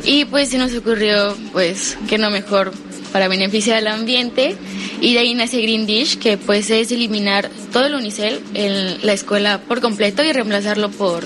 [0.03, 2.73] y pues se nos ocurrió pues que no mejor
[3.11, 4.55] para beneficiar al ambiente
[5.01, 9.13] y de ahí nace Green Dish que pues es eliminar todo el unicel en la
[9.13, 11.23] escuela por completo y reemplazarlo por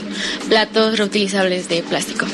[0.48, 2.26] platos reutilizables de plástico.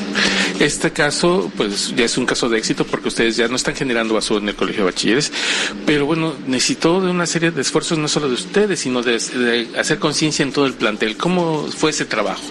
[0.60, 4.14] Este caso, pues ya es un caso de éxito porque ustedes ya no están generando
[4.14, 5.32] basura en el colegio de bachilleres,
[5.84, 9.68] pero bueno, necesitó de una serie de esfuerzos no solo de ustedes, sino de, de
[9.78, 11.16] hacer conciencia en todo el plantel.
[11.16, 12.42] ¿Cómo fue ese trabajo?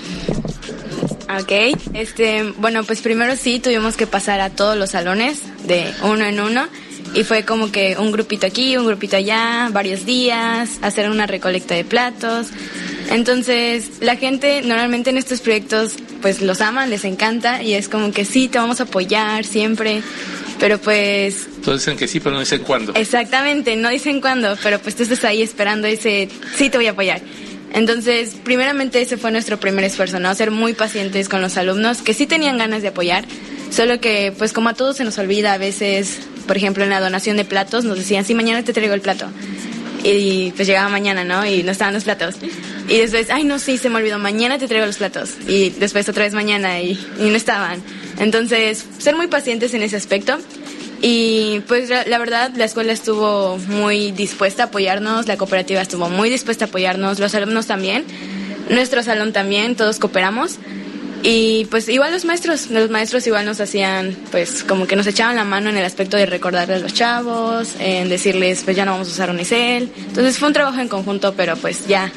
[1.39, 6.25] Ok, este, bueno, pues primero sí tuvimos que pasar a todos los salones de uno
[6.25, 6.67] en uno
[7.13, 11.75] y fue como que un grupito aquí, un grupito allá, varios días, hacer una recolecta
[11.75, 12.47] de platos.
[13.09, 18.11] Entonces, la gente normalmente en estos proyectos pues los ama, les encanta y es como
[18.11, 20.01] que sí, te vamos a apoyar siempre,
[20.59, 21.47] pero pues...
[21.63, 22.93] Todos dicen que sí, pero no dicen cuándo.
[22.95, 26.91] Exactamente, no dicen cuándo, pero pues tú estás ahí esperando ese sí te voy a
[26.91, 27.21] apoyar.
[27.73, 30.33] Entonces, primeramente ese fue nuestro primer esfuerzo, ¿no?
[30.35, 33.25] Ser muy pacientes con los alumnos que sí tenían ganas de apoyar,
[33.71, 36.19] solo que pues como a todos se nos olvida a veces,
[36.51, 39.25] por ejemplo en la donación de platos nos decían, sí, mañana te traigo el plato.
[40.03, 41.45] Y pues llegaba mañana, ¿no?
[41.45, 42.35] Y no estaban los platos.
[42.89, 45.29] Y después, ay, no, sí, se me olvidó, mañana te traigo los platos.
[45.47, 47.81] Y después otra vez mañana y, y no estaban.
[48.19, 50.39] Entonces, ser muy pacientes en ese aspecto.
[51.01, 56.29] Y pues la, verdad, la escuela estuvo muy dispuesta a apoyarnos, la cooperativa estuvo muy
[56.29, 58.03] dispuesta a apoyarnos, los alumnos también,
[58.69, 60.57] nuestro salón también, todos cooperamos.
[61.23, 65.35] Y pues igual los maestros, los maestros igual nos hacían, pues como que nos echaban
[65.35, 68.93] la mano en el aspecto de recordarles a los chavos, en decirles, pues ya no
[68.93, 69.91] vamos a usar unicel.
[69.97, 72.11] Entonces fue un trabajo en conjunto, pero pues ya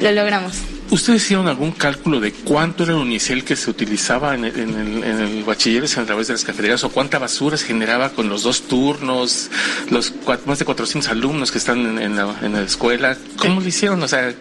[0.00, 0.56] lo logramos.
[0.90, 4.70] ¿Ustedes hicieron algún cálculo de cuánto era el unicel que se utilizaba en el, en
[4.74, 8.28] el, en el bachilleres a través de las cafeterías o cuánta basura se generaba con
[8.28, 9.50] los dos turnos,
[9.88, 13.16] los cua- más de 400 alumnos que están en, en la, en la escuela?
[13.36, 14.02] ¿Cómo lo hicieron?
[14.02, 14.34] O sea,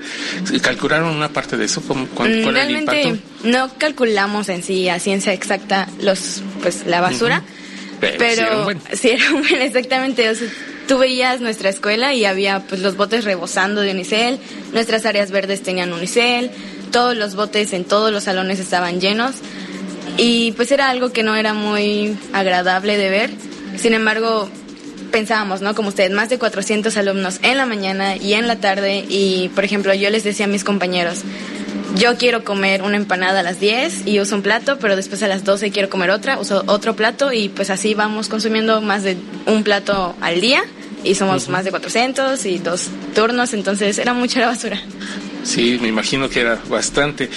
[0.62, 1.82] ¿calcularon una parte de eso?
[1.88, 3.48] ¿Cómo, cuán- Mm, ¿Cuál era el Realmente impacto?
[3.48, 7.44] no calculamos en sí a ciencia exacta los, pues la basura.
[8.00, 8.82] Pero, Pero sí era un buen.
[8.94, 10.30] sí era un buen, exactamente.
[10.30, 10.48] O sea,
[10.90, 14.40] tú veías nuestra escuela y había pues los botes rebosando de unicel,
[14.74, 16.50] nuestras áreas verdes tenían unicel,
[16.92, 19.36] todos los botes en todos los salones estaban llenos
[20.18, 23.30] y pues era algo que no era muy agradable de ver.
[23.78, 24.50] Sin embargo,
[25.12, 25.76] pensábamos, ¿no?
[25.76, 29.66] Como ustedes, más de 400 alumnos en la mañana y en la tarde y, por
[29.66, 31.22] ejemplo, yo les decía a mis compañeros,
[31.96, 35.28] yo quiero comer una empanada a las 10 y uso un plato, pero después a
[35.28, 39.18] las 12 quiero comer otra, uso otro plato y pues así vamos consumiendo más de
[39.46, 40.64] un plato al día
[41.04, 44.80] y somos más de 400 y dos turnos, entonces era mucha la basura.
[45.44, 47.30] Sí, me imagino que era bastante.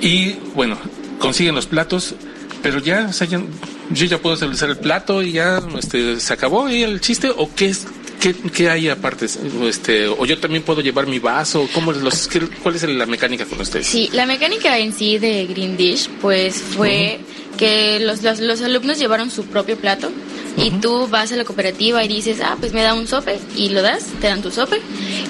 [0.00, 0.78] Y bueno,
[1.18, 2.14] consiguen los platos,
[2.62, 3.42] pero ya, o sea, ya-
[3.90, 7.50] yo ya puedo utilizar el plato y ya este, se acabó ahí el chiste, o
[7.54, 7.86] qué es.
[8.24, 9.26] ¿Qué, qué hay aparte?
[9.68, 11.68] Este, ¿O yo también puedo llevar mi vaso?
[11.74, 13.86] ¿Cómo los, qué- ¿Cuál es la mecánica con ustedes?
[13.86, 17.18] Sí, la mecánica en sí de Green Dish, pues fue
[17.58, 20.10] que los, los, los alumnos llevaron su propio plato
[20.56, 23.68] y tú vas a la cooperativa y dices, ah, pues me da un sope y
[23.68, 24.80] lo das, te dan tu sope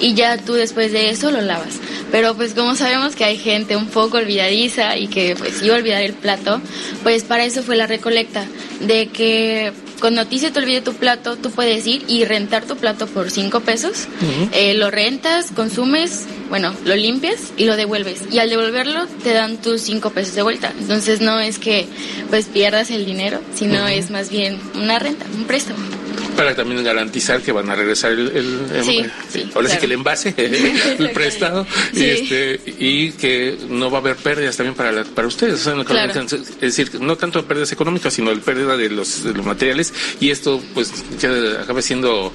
[0.01, 1.81] y ya tú después de eso lo lavas.
[2.13, 5.79] Pero pues como sabemos que hay gente un poco olvidadiza y que pues iba a
[5.79, 6.61] olvidar el plato,
[7.03, 8.47] pues para eso fue la recolecta,
[8.81, 12.65] de que cuando a ti se te olvide tu plato, tú puedes ir y rentar
[12.65, 14.07] tu plato por cinco pesos,
[14.53, 18.23] eh, lo rentas, consumes, bueno, lo limpias y lo devuelves.
[18.31, 20.73] Y al devolverlo te dan tus cinco pesos de vuelta.
[20.79, 21.87] Entonces no es que
[22.31, 26.04] pues pierdas el dinero, sino es más bien una renta, un préstamo.
[26.37, 29.87] Para también garantizar que van a regresar el, el, Sí, el- sí, ahora sí que
[29.87, 30.35] el envase,
[30.99, 35.27] el prestado, y, este, y que no va a haber pérdidas también para, la- para
[35.29, 35.55] ustedes.
[35.55, 36.13] O sea, no- Claro.
[36.23, 40.31] Es decir, no tanto pérdidas económicas, sino el pérdida de los, de los materiales, y
[40.31, 41.27] esto pues que
[41.61, 42.33] acabe siendo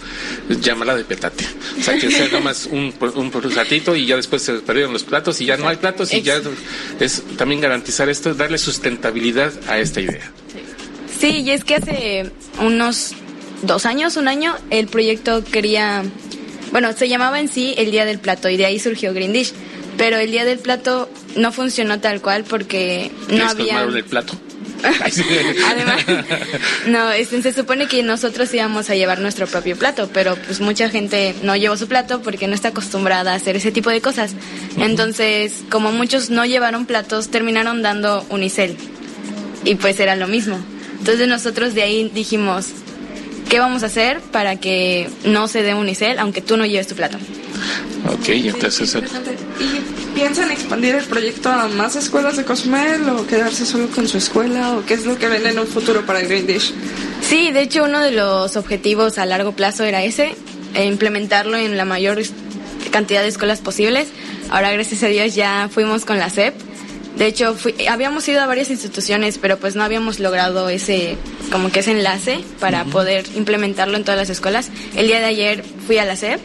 [0.61, 1.45] llamada de petate.
[1.79, 5.03] O sea, que sea nada más un, un ratito y ya después se perdieron los
[5.03, 6.41] platos y ya no hay platos y ya
[6.99, 10.31] es también garantizar esto, darle sustentabilidad a esta idea.
[11.19, 12.31] Sí, y es que hace
[12.61, 13.11] unos
[13.61, 16.03] dos años, un año, el proyecto quería,
[16.71, 19.53] bueno, se llamaba en sí el Día del Plato y de ahí surgió Green Dish.
[19.97, 23.81] Pero el Día del Plato no funcionó tal cual porque no había...
[23.83, 24.33] el plato.
[25.67, 26.05] Además,
[26.87, 30.89] no, este, se supone que nosotros íbamos a llevar nuestro propio plato, pero pues mucha
[30.89, 34.31] gente no llevó su plato porque no está acostumbrada a hacer ese tipo de cosas.
[34.77, 38.77] Entonces, como muchos no llevaron platos, terminaron dando unicel.
[39.65, 40.57] Y pues era lo mismo.
[40.99, 42.67] Entonces nosotros de ahí dijimos,
[43.49, 46.95] ¿qué vamos a hacer para que no se dé unicel aunque tú no lleves tu
[46.95, 47.17] plato?
[48.07, 48.95] Ok, entonces...
[49.59, 54.17] ¿Y piensan expandir el proyecto a más escuelas de Cozumel o quedarse solo con su
[54.17, 56.73] escuela o qué es lo que ven en un futuro para Green Dish?
[57.21, 60.35] Sí, de hecho uno de los objetivos a largo plazo era ese,
[60.73, 62.21] e implementarlo en la mayor
[62.91, 64.07] cantidad de escuelas posibles.
[64.49, 66.53] Ahora gracias a Dios ya fuimos con la SEP.
[67.19, 71.17] De hecho, fui- habíamos ido a varias instituciones, pero pues no habíamos logrado ese,
[71.51, 74.69] como que ese enlace para poder implementarlo en todas las escuelas.
[74.95, 76.39] El día de ayer fui a la SEP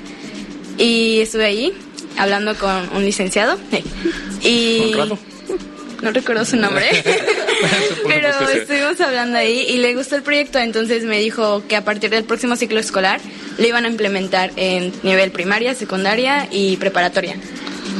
[0.77, 1.73] y estuve ahí
[2.19, 3.57] hablando con un licenciado
[4.43, 4.93] y
[6.03, 6.85] no recuerdo su nombre.
[8.09, 12.11] Pero estuvimos hablando ahí y le gustó el proyecto, entonces me dijo que a partir
[12.11, 13.21] del próximo ciclo escolar
[13.59, 17.37] lo iban a implementar en nivel primaria, secundaria y preparatoria.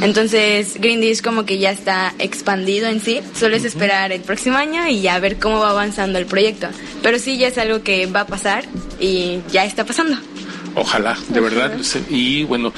[0.01, 4.57] Entonces Green Dish como que ya está expandido en sí, solo es esperar el próximo
[4.57, 6.67] año y ya ver cómo va avanzando el proyecto.
[7.01, 8.65] Pero sí ya es algo que va a pasar
[8.99, 10.17] y ya está pasando.
[10.75, 11.77] Ojalá, de verdad.
[12.09, 12.73] Y bueno,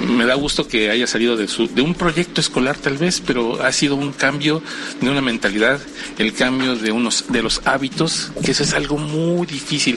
[0.00, 3.62] me da gusto que haya salido de, su, de un proyecto escolar tal vez, pero
[3.62, 4.62] ha sido un cambio
[5.00, 5.80] de una mentalidad,
[6.18, 9.96] el cambio de unos de los hábitos, que eso es algo muy difícil.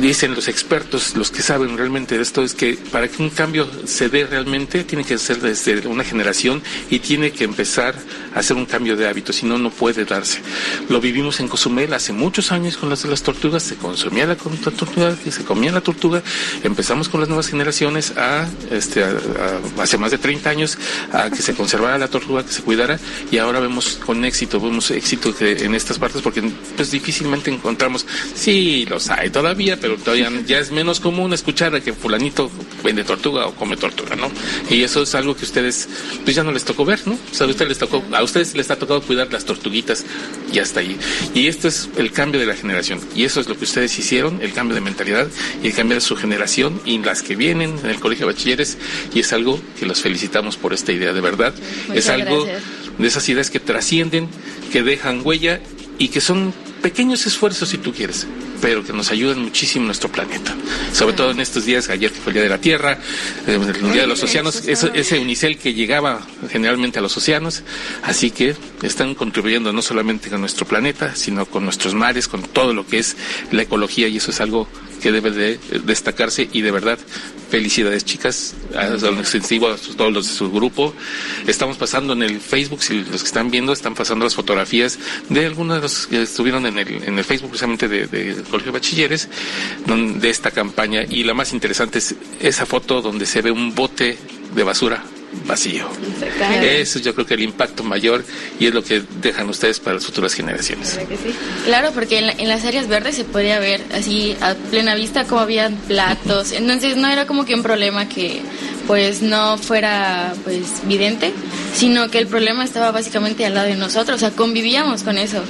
[0.00, 3.66] Dicen los expertos, los que saben realmente de esto, es que para que un cambio
[3.86, 7.94] se dé realmente, tiene que ser desde una generación y tiene que empezar
[8.34, 10.40] a hacer un cambio de hábitos, si no, no puede darse.
[10.90, 14.36] Lo vivimos en Cozumel hace muchos años con las de las tortugas, se consumía la,
[14.36, 16.22] tortuga, se comía la tortuga,
[16.62, 19.02] empezamos con las nuevas generaciones a, este,
[19.78, 20.78] hace más de 30 años,
[21.12, 24.90] a que se conservara la tortuga, que se cuidara, y ahora vemos con éxito, vemos
[24.90, 26.42] éxito en estas partes, porque
[26.76, 31.92] pues difícilmente encontramos, sí, los hay todavía, pero todavía ya es menos común escuchar que
[31.92, 32.48] fulanito
[32.84, 34.30] vende tortuga o come tortuga, ¿no?
[34.70, 35.88] Y eso es algo que ustedes,
[36.22, 37.14] pues ya no les tocó ver, ¿no?
[37.14, 40.04] O sea, a ustedes les tocó, a ustedes les ha tocado cuidar las tortuguitas
[40.52, 40.96] y hasta ahí.
[41.34, 43.00] Y esto es el cambio de la generación.
[43.16, 45.26] Y eso es lo que ustedes hicieron, el cambio de mentalidad
[45.62, 48.78] y el cambio de su generación y las que vienen en el colegio de bachilleres.
[49.12, 51.54] Y es algo que los felicitamos por esta idea, de verdad.
[51.88, 52.62] Muchas es algo gracias.
[52.98, 54.28] de esas ideas que trascienden,
[54.70, 55.60] que dejan huella
[55.98, 56.52] y que son
[56.86, 58.28] pequeños esfuerzos si tú quieres,
[58.60, 60.54] pero que nos ayudan muchísimo en nuestro planeta.
[60.92, 62.92] Sobre todo en estos días, ayer que fue el Día de la Tierra,
[63.48, 67.64] eh, el Día de los Océanos, eso- ese unicel que llegaba generalmente a los océanos,
[68.04, 72.72] así que están contribuyendo no solamente con nuestro planeta, sino con nuestros mares, con todo
[72.72, 73.16] lo que es
[73.50, 74.68] la ecología y eso es algo
[75.02, 76.48] que debe de eh, destacarse.
[76.52, 76.98] Y de verdad
[77.50, 78.86] felicidades chicas a
[79.20, 80.94] extensivo a todos los de su grupo.
[81.46, 85.46] Estamos pasando en el Facebook si los que están viendo están pasando las fotografías de
[85.46, 88.78] algunos de los que estuvieron en el, en el Facebook precisamente de, de Colegio de
[88.78, 89.28] Bachilleres
[89.86, 94.18] de esta campaña y la más interesante es esa foto donde se ve un bote
[94.54, 95.02] de basura
[95.44, 95.86] vacío
[96.80, 98.24] eso yo creo que el impacto mayor
[98.58, 100.98] y es lo que dejan ustedes para las futuras generaciones
[101.64, 105.24] Claro, porque en, la- en las áreas verdes se podía ver así a plena vista
[105.24, 106.52] cómo habían platos.
[106.52, 108.40] Entonces no era como que un problema que
[108.86, 111.32] pues no fuera pues vidente,
[111.74, 115.42] sino que el problema estaba básicamente al lado de nosotros, o sea, convivíamos con eso.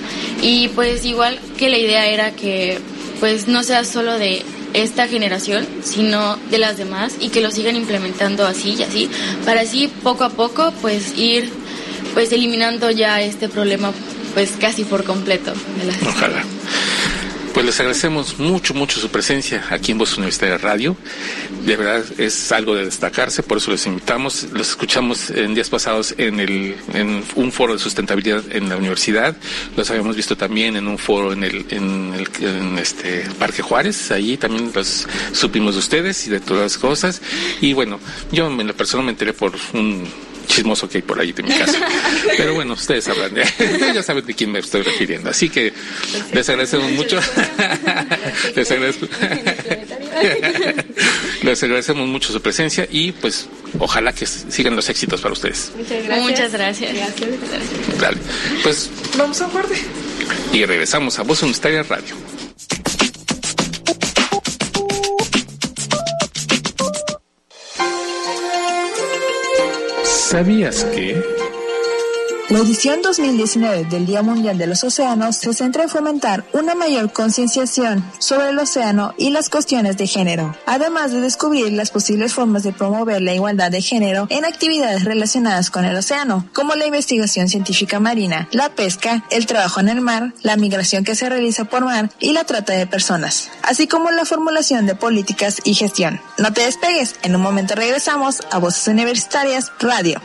[0.42, 2.78] Y pues igual que la idea era que
[3.20, 4.42] pues no sea solo de
[4.74, 9.10] esta generación, sino de las demás y que lo sigan implementando así y así,
[9.44, 11.50] para así poco a poco pues ir
[12.14, 13.92] pues eliminando ya este problema
[14.34, 16.44] pues casi por completo de las Ojalá.
[17.56, 20.94] Pues les agradecemos mucho, mucho su presencia aquí en Voz Universitaria Radio.
[21.64, 24.48] De verdad es algo de destacarse, por eso les invitamos.
[24.52, 29.38] Los escuchamos en días pasados en, el, en un foro de sustentabilidad en la universidad.
[29.74, 34.10] Los habíamos visto también en un foro en el, en el este Parque Juárez.
[34.10, 37.22] Allí también los supimos de ustedes y de todas las cosas.
[37.62, 37.98] Y bueno,
[38.32, 40.04] yo en la persona me enteré por un
[40.46, 41.78] chismoso que hay por ahí de mi casa.
[42.36, 43.32] Pero bueno, ustedes sabrán,
[43.94, 45.30] ya saben de quién me estoy refiriendo.
[45.30, 45.72] Así que
[46.32, 47.18] les agradecemos mucho.
[48.56, 49.06] les, agradezco...
[51.42, 55.72] les agradecemos mucho su presencia y pues ojalá que sigan los éxitos para ustedes.
[55.76, 56.20] Muchas gracias.
[56.20, 58.00] Muchas gracias.
[58.00, 58.18] Dale.
[58.62, 59.74] Pues vamos a un corte.
[60.52, 62.14] Y regresamos a Voz Universitaria Radio.
[70.36, 71.45] ¿Sabías que?
[72.48, 77.12] La edición 2019 del Día Mundial de los Océanos se centra en fomentar una mayor
[77.12, 82.62] concienciación sobre el océano y las cuestiones de género, además de descubrir las posibles formas
[82.62, 87.48] de promover la igualdad de género en actividades relacionadas con el océano, como la investigación
[87.48, 91.84] científica marina, la pesca, el trabajo en el mar, la migración que se realiza por
[91.84, 96.20] mar y la trata de personas, así como la formulación de políticas y gestión.
[96.38, 100.20] No te despegues, en un momento regresamos a Voces Universitarias Radio.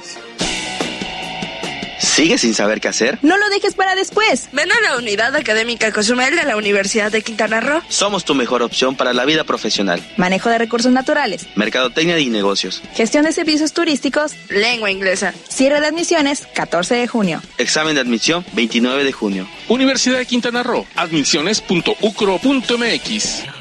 [2.02, 3.20] ¿Sigues sin saber qué hacer?
[3.22, 4.50] No lo dejes para después.
[4.52, 7.82] Ven a la unidad académica Cozumel de la Universidad de Quintana Roo.
[7.90, 10.04] Somos tu mejor opción para la vida profesional.
[10.18, 11.46] Manejo de recursos naturales.
[11.56, 12.82] Mercadotecnia y negocios.
[12.96, 14.34] Gestión de servicios turísticos.
[14.50, 15.34] Lengua inglesa.
[15.48, 17.40] Cierre de admisiones 14 de junio.
[17.60, 19.48] Examen de admisión 29 de junio.
[19.68, 20.88] Universidad de Quintana Roo.
[20.96, 23.61] Admisiones.ucro.mx.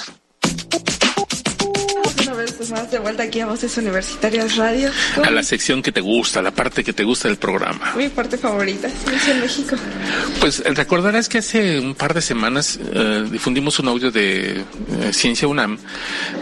[2.61, 4.91] Vez más de vuelta aquí a Voces Universitarias Radio.
[5.25, 7.93] A la sección que te gusta, la parte que te gusta del programa.
[7.97, 9.75] Mi parte favorita, Ciencia en México.
[10.39, 14.63] Pues eh, recordarás que hace un par de semanas eh, difundimos un audio de eh,
[15.11, 15.79] Ciencia UNAM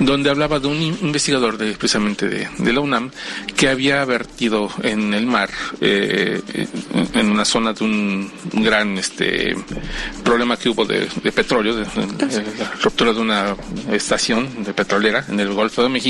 [0.01, 3.11] donde hablaba de un in- investigador de, precisamente de, de la UNAM
[3.55, 5.49] que había vertido en el mar
[5.79, 6.41] eh,
[7.13, 9.55] en una zona de un, gran este
[10.25, 13.55] problema que hubo de, de petróleo, de, de la ruptura de una
[13.93, 16.08] estación de petrolera en el Golfo de México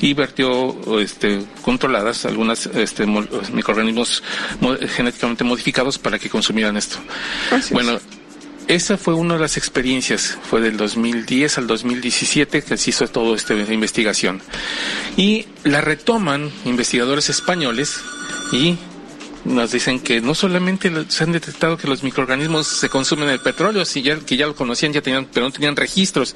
[0.00, 4.22] y vertió este, controladas algunas este, mo- microorganismos
[4.60, 6.98] mo- genéticamente modificados para que consumieran esto.
[7.72, 8.00] Bueno,
[8.68, 13.36] esa fue una de las experiencias, fue del 2010 al 2017 que se hizo toda
[13.36, 14.42] esta investigación.
[15.16, 18.00] Y la retoman investigadores españoles
[18.52, 18.76] y
[19.44, 23.84] nos dicen que no solamente se han detectado que los microorganismos se consumen el petróleo,
[23.84, 26.34] si ya, que ya lo conocían, ya tenían, pero no tenían registros,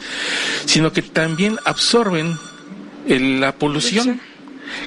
[0.66, 2.38] sino que también absorben
[3.08, 4.20] la polución,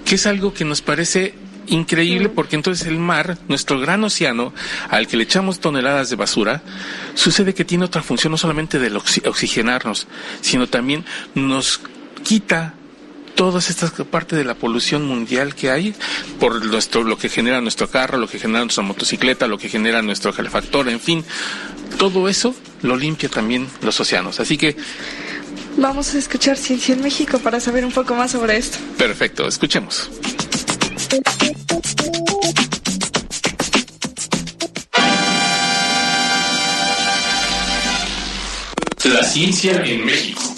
[0.06, 1.34] que es algo que nos parece
[1.68, 4.54] increíble porque entonces el mar, nuestro gran océano,
[4.90, 6.62] al que le echamos toneladas de basura,
[7.16, 10.08] sucede que tiene otra función no solamente de oxi- oxigenarnos,
[10.42, 11.06] sino también
[11.36, 11.80] nos
[12.24, 12.74] quita
[13.36, 15.96] todas estas parte de la polución mundial que hay
[16.40, 20.02] por nuestro lo que genera nuestro carro, lo que genera nuestra motocicleta, lo que genera
[20.02, 21.24] nuestro calefactor, en fin,
[21.98, 24.40] todo eso lo limpia también los océanos.
[24.40, 24.76] Así que
[25.78, 28.78] Vamos a escuchar Ciencia en México para saber un poco más sobre esto.
[28.98, 30.10] perfecto, escuchemos.
[39.04, 40.53] La ciencia en México.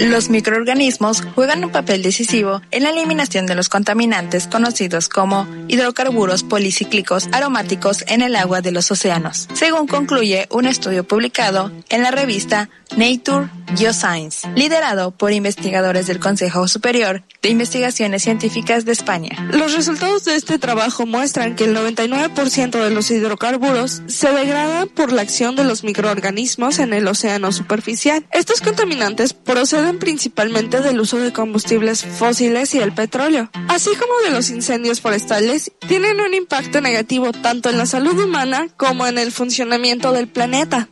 [0.00, 6.42] Los microorganismos juegan un papel decisivo en la eliminación de los contaminantes conocidos como hidrocarburos
[6.42, 12.12] policíclicos aromáticos en el agua de los océanos, según concluye un estudio publicado en la
[12.12, 19.48] revista Nature Geoscience, liderado por investigadores del Consejo Superior de Investigaciones Científicas de España.
[19.52, 25.12] Los resultados de este trabajo muestran que el 99% de los hidrocarburos se degradan por
[25.12, 28.26] la acción de los microorganismos en el océano superficial.
[28.32, 34.30] Estos contaminantes proceden principalmente del uso de combustibles fósiles y el petróleo, así como de
[34.30, 39.32] los incendios forestales, tienen un impacto negativo tanto en la salud humana como en el
[39.32, 40.88] funcionamiento del planeta.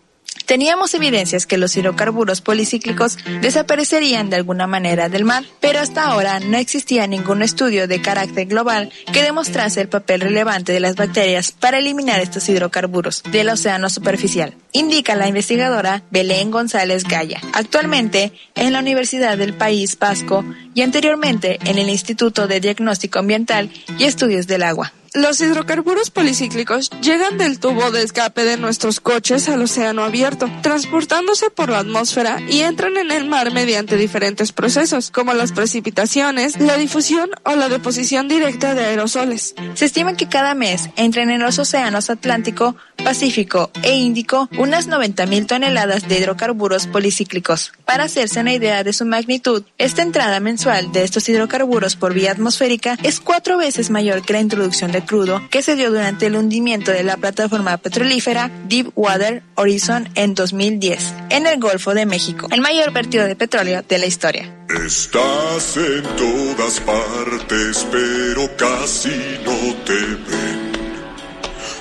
[0.49, 6.41] Teníamos evidencias que los hidrocarburos policíclicos desaparecerían de alguna manera del mar, pero hasta ahora
[6.41, 11.53] no existía ningún estudio de carácter global que demostrase el papel relevante de las bacterias
[11.53, 18.73] para eliminar estos hidrocarburos del océano superficial, indica la investigadora Belén González Gaya, actualmente en
[18.73, 24.47] la Universidad del País Vasco y anteriormente en el Instituto de Diagnóstico Ambiental y Estudios
[24.47, 24.95] del Agua.
[25.15, 31.49] Los hidrocarburos policíclicos llegan del tubo de escape de nuestros coches al océano abierto, transportándose
[31.51, 36.77] por la atmósfera y entran en el mar mediante diferentes procesos, como las precipitaciones, la
[36.77, 39.55] difusión o la deposición directa de aerosoles.
[39.75, 45.47] Se estima que cada mes entren en los océanos Atlántico, Pacífico e Índico unas 90.000
[45.47, 47.73] toneladas de hidrocarburos policíclicos.
[47.85, 52.33] Para hacerse una idea de su magnitud, esta entrada mensual de estos hidrocarburos por vía
[52.33, 56.37] atmosférica es cuatro veces mayor que la introducción de crudo que se dio durante el
[56.37, 62.61] hundimiento de la plataforma petrolífera Deepwater Horizon en 2010 en el Golfo de México, el
[62.61, 64.55] mayor vertido de petróleo de la historia.
[64.69, 69.09] Estás en todas partes, pero casi
[69.45, 70.68] no te ven.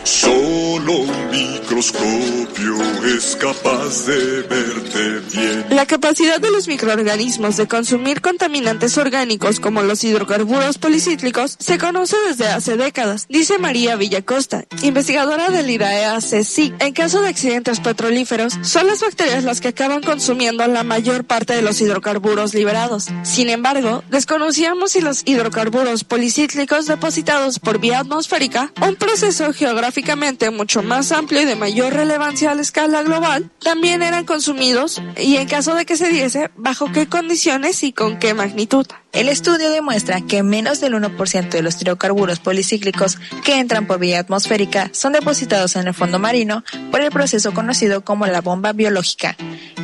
[0.08, 5.66] Solo un microscopio es capaz de verte bien.
[5.72, 12.16] La capacidad de los microorganismos de consumir contaminantes orgánicos como los hidrocarburos policíclicos se conoce
[12.26, 16.76] desde hace décadas, dice María Villacosta, investigadora del IRAEA-CSIC.
[16.80, 21.54] En caso de accidentes petrolíferos, son las bacterias las que acaban consumiendo la mayor parte
[21.54, 23.08] de los hidrocarburos liberados.
[23.24, 29.97] Sin embargo, desconocíamos si los hidrocarburos policíclicos depositados por vía atmosférica, un proceso geográfico
[30.52, 35.38] mucho más amplio y de mayor relevancia a la escala global, también eran consumidos y
[35.38, 38.86] en caso de que se diese, bajo qué condiciones y con qué magnitud.
[39.12, 44.20] El estudio demuestra que menos del 1% de los hidrocarburos policíclicos que entran por vía
[44.20, 49.36] atmosférica son depositados en el fondo marino por el proceso conocido como la bomba biológica.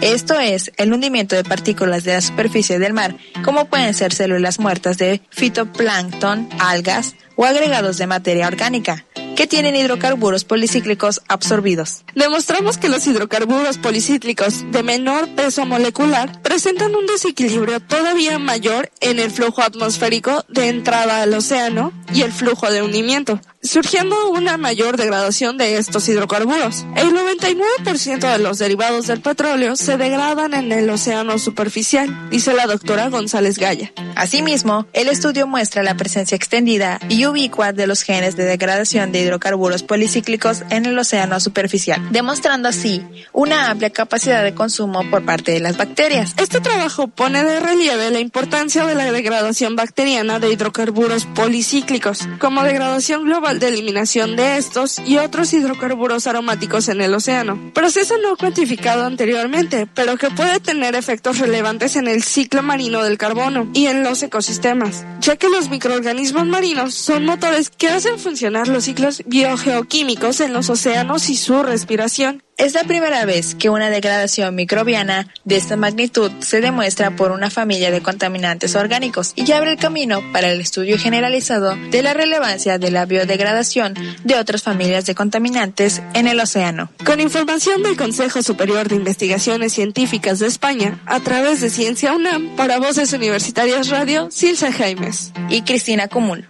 [0.01, 4.59] Esto es el hundimiento de partículas de la superficie del mar, como pueden ser células
[4.59, 9.05] muertas de fitoplancton, algas o agregados de materia orgánica
[9.35, 12.03] que tienen hidrocarburos policíclicos absorbidos.
[12.15, 19.19] Demostramos que los hidrocarburos policíclicos de menor peso molecular presentan un desequilibrio todavía mayor en
[19.19, 24.97] el flujo atmosférico de entrada al océano y el flujo de hundimiento, surgiendo una mayor
[24.97, 26.85] degradación de estos hidrocarburos.
[26.95, 32.67] El 99% de los derivados del petróleo se degradan en el océano superficial, dice la
[32.67, 33.93] doctora González Gaya.
[34.15, 39.21] Asimismo, el estudio muestra la presencia extendida y ubicua de los genes de degradación de
[39.21, 45.51] hidrocarburos policíclicos en el océano superficial, demostrando así una amplia capacidad de consumo por parte
[45.51, 46.33] de las bacterias.
[46.37, 52.63] Este trabajo pone de relieve la importancia de la degradación bacteriana de hidrocarburos policíclicos, como
[52.63, 57.71] degradación global de eliminación de estos y otros hidrocarburos aromáticos en el océano.
[57.73, 63.17] Proceso no cuantificado anteriormente, pero que puede tener efectos relevantes en el ciclo marino del
[63.17, 68.67] carbono y en los ecosistemas, ya que los microorganismos marinos son motores que hacen funcionar
[68.67, 72.43] los ciclos biogeoquímicos en los océanos y su respiración.
[72.55, 77.49] Es la primera vez que una degradación microbiana de esta magnitud se demuestra por una
[77.49, 82.77] familia de contaminantes orgánicos y abre el camino para el estudio generalizado de la relevancia
[82.77, 86.91] de la biodegradación de otras familias de contaminantes en el océano.
[87.03, 92.55] Con información del Consejo Superior de Investigaciones Científicas de España, a través de Ciencia UNAM,
[92.55, 96.45] para Voces Universitarias Radio, Silsa Jaimes y Cristina Común.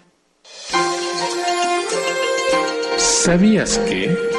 [2.98, 4.33] ¿Sabías que?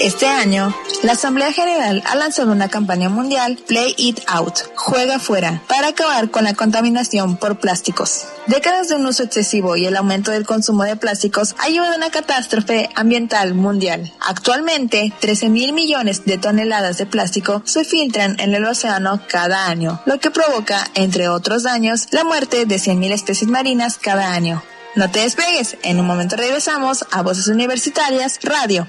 [0.00, 5.62] Este año, la Asamblea General ha lanzado una campaña mundial Play It Out, juega fuera,
[5.68, 8.24] para acabar con la contaminación por plásticos.
[8.46, 11.96] Décadas de un uso excesivo y el aumento del consumo de plásticos ha llevado a
[11.98, 14.10] una catástrofe ambiental mundial.
[14.26, 20.00] Actualmente, 13 mil millones de toneladas de plástico se filtran en el océano cada año,
[20.06, 24.62] lo que provoca, entre otros daños, la muerte de 100.000 especies marinas cada año.
[24.94, 28.86] No te despegues, en un momento regresamos a Voces Universitarias Radio.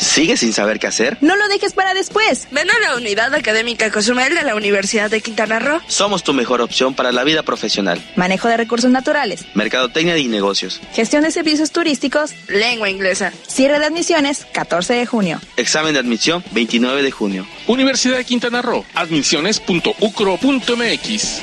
[0.00, 1.18] ¿Sigues sin saber qué hacer?
[1.20, 2.48] No lo dejes para después.
[2.50, 5.82] Ven a la Unidad Académica Cozumel de la Universidad de Quintana Roo.
[5.88, 8.02] Somos tu mejor opción para la vida profesional.
[8.16, 9.44] Manejo de recursos naturales.
[9.54, 10.80] Mercadotecnia y negocios.
[10.94, 12.32] Gestión de servicios turísticos.
[12.48, 13.30] Lengua inglesa.
[13.46, 15.38] Cierre de admisiones, 14 de junio.
[15.58, 17.46] Examen de admisión, 29 de junio.
[17.66, 18.86] Universidad de Quintana Roo.
[18.94, 21.42] Admisiones.ucro.mx.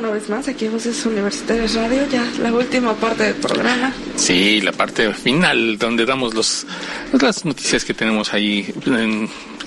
[0.00, 3.92] Una vez más, aquí Voces Universitarias Radio, ya la última parte del programa.
[4.16, 6.66] Sí, la parte final, donde damos los,
[7.20, 8.72] las noticias que tenemos ahí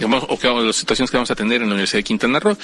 [0.01, 2.57] o que, las situaciones que vamos a tener en la Universidad de Quintana Roo.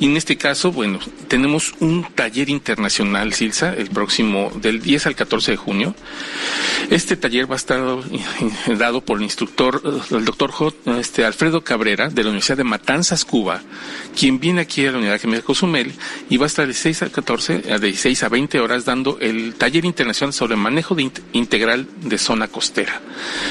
[0.00, 0.98] Y en este caso, bueno,
[1.28, 5.94] tenemos un taller internacional, Silsa, el próximo del 10 al 14 de junio.
[6.90, 7.80] Este taller va a estar
[8.78, 10.52] dado por el instructor, el doctor
[10.98, 13.62] este, Alfredo Cabrera, de la Universidad de Matanzas, Cuba,
[14.18, 15.92] quien viene aquí a la Unidad Química Cozumel
[16.28, 19.54] y va a estar de 6 a 14, de 16 a 20 horas, dando el
[19.54, 20.96] taller internacional sobre manejo
[21.32, 23.00] integral de zona costera.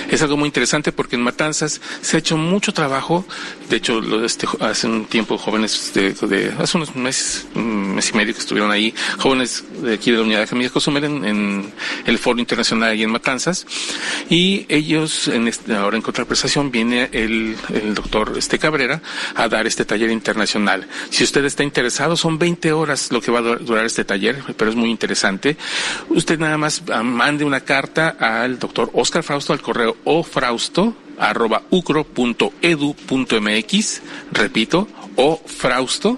[0.10, 3.26] Es algo muy interesante porque en Matanzas se ha hecho mucho trabajo.
[3.70, 8.40] De hecho, este, hace un tiempo jóvenes de, hace unos meses, mes y medio que
[8.40, 11.74] estuvieron ahí, jóvenes de aquí de la Unidad de Familias Cozumel en, en,
[12.06, 13.66] el Foro Internacional ahí en Matanzas.
[14.30, 19.02] Y ellos, en este, ahora en contraprestación, viene el, el doctor este Cabrera
[19.36, 20.88] a dar este taller internacional.
[21.10, 24.72] Si usted está interesado, son 20 horas lo que va a durar este taller, pero
[24.72, 25.58] es muy interesante.
[26.10, 31.62] Usted nada más ah, mande una carta al doctor Oscar Frausto al correo ofrausto arroba
[34.32, 36.18] repito, o frausto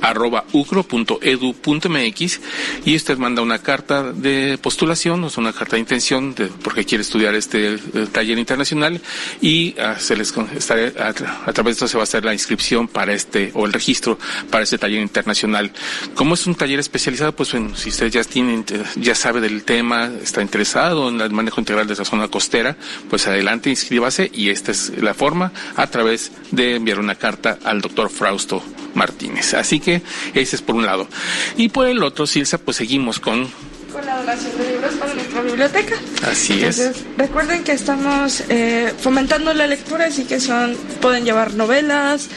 [0.00, 2.40] arroba ucro.edu.mx
[2.84, 6.84] y usted manda una carta de postulación, o sea, una carta de intención de porque
[6.84, 7.78] quiere estudiar este
[8.12, 9.00] taller internacional
[9.40, 12.88] y uh, se les estaré, a, través de esto se va a hacer la inscripción
[12.88, 14.18] para este o el registro
[14.50, 15.72] para este taller internacional.
[16.14, 18.64] Como es un taller especializado, pues bueno, si usted ya tiene,
[18.96, 22.76] ya sabe del tema, está interesado en el manejo integral de esa zona costera,
[23.08, 27.80] pues adelante, inscríbase y esta es la forma a través de enviar una carta al
[27.80, 28.62] doctor Frausto
[28.94, 29.54] Martínez.
[29.54, 29.85] Así que
[30.34, 31.08] ese es por un lado.
[31.56, 33.48] Y por el otro, Silsa, pues seguimos con
[33.92, 35.94] con la donación de libros para biblioteca.
[36.22, 37.04] Así es.
[37.16, 42.28] Recuerden que estamos eh, fomentando la lectura, así que son pueden llevar novelas,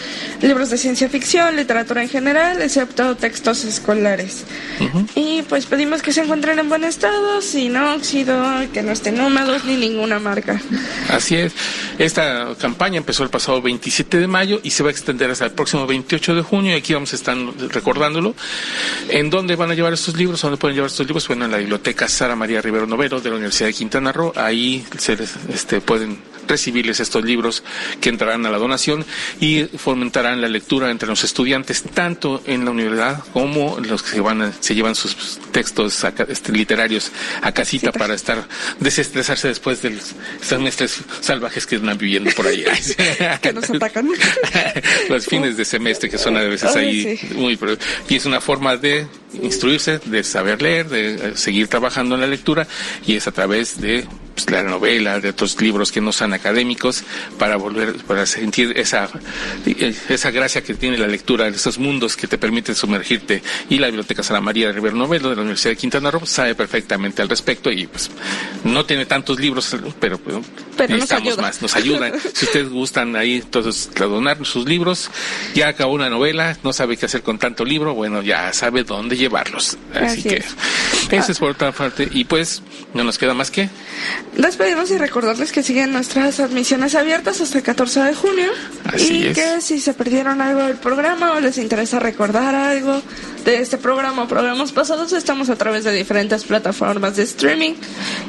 [0.42, 4.46] libros de ciencia ficción, literatura en general, excepto textos escolares.
[5.16, 8.42] Y pues pedimos que se encuentren en buen estado, sin óxido,
[8.74, 10.62] que no estén húmedos ni ninguna marca.
[11.10, 11.54] Así es.
[11.98, 15.52] Esta campaña empezó el pasado 27 de mayo y se va a extender hasta el
[15.52, 17.38] próximo 28 de junio y aquí vamos a estar
[17.70, 18.36] recordándolo.
[19.10, 20.42] ¿En dónde van a llevar estos libros?
[20.42, 21.28] ¿Dónde pueden llevar estos libros?
[21.28, 24.34] Bueno, en la biblioteca Sara María Rivero Novero de la Universidad de Quintana Roo.
[24.36, 25.18] Ahí se
[25.54, 26.18] este, pueden
[26.50, 27.64] recibirles estos libros
[28.02, 29.06] que entrarán a la donación
[29.40, 34.20] y fomentarán la lectura entre los estudiantes, tanto en la universidad como los que se,
[34.20, 37.12] van se llevan sus textos este, literarios
[37.42, 38.48] a casita para estar
[38.80, 42.66] desestresarse después de los semestres salvajes que están viviendo por ahí.
[43.42, 44.10] que nos atacan.
[45.10, 47.58] los fines de semestre que son a veces ahí muy...
[48.08, 52.28] Y es una forma de instruirse, de saber leer, de eh, seguir trabajando en la
[52.28, 52.68] lectura
[53.06, 57.04] y es a través de pues, la novela, de otros libros que no son académicos,
[57.38, 59.10] para volver, para sentir esa,
[60.08, 63.44] esa gracia que tiene la lectura, esos mundos que te permiten sumergirte.
[63.70, 66.56] Y la Biblioteca Sara María de Rivero Novelo de la Universidad de Quintana Roo sabe
[66.56, 68.10] perfectamente al respecto y pues
[68.64, 70.42] no tiene tantos libros, pero, pero,
[70.88, 72.14] necesitamos más, nos ayudan.
[72.34, 75.12] si ustedes gustan ahí todos donar sus libros,
[75.54, 79.18] ya acabó una novela, no sabe qué hacer con tanto libro, bueno, ya sabe dónde
[79.20, 79.78] llevarlos.
[79.94, 80.44] Así, que
[81.12, 82.08] eso es por otra parte.
[82.12, 82.64] Y pues
[82.94, 83.70] no nos queda más que
[84.36, 88.52] Despedimos y recordarles que siguen nuestras admisiones abiertas hasta el 14 de junio.
[88.98, 93.02] y que si se perdieron algo del programa o les interesa recordar algo
[93.46, 97.74] de este programa o programas pasados, estamos a través de diferentes plataformas de streaming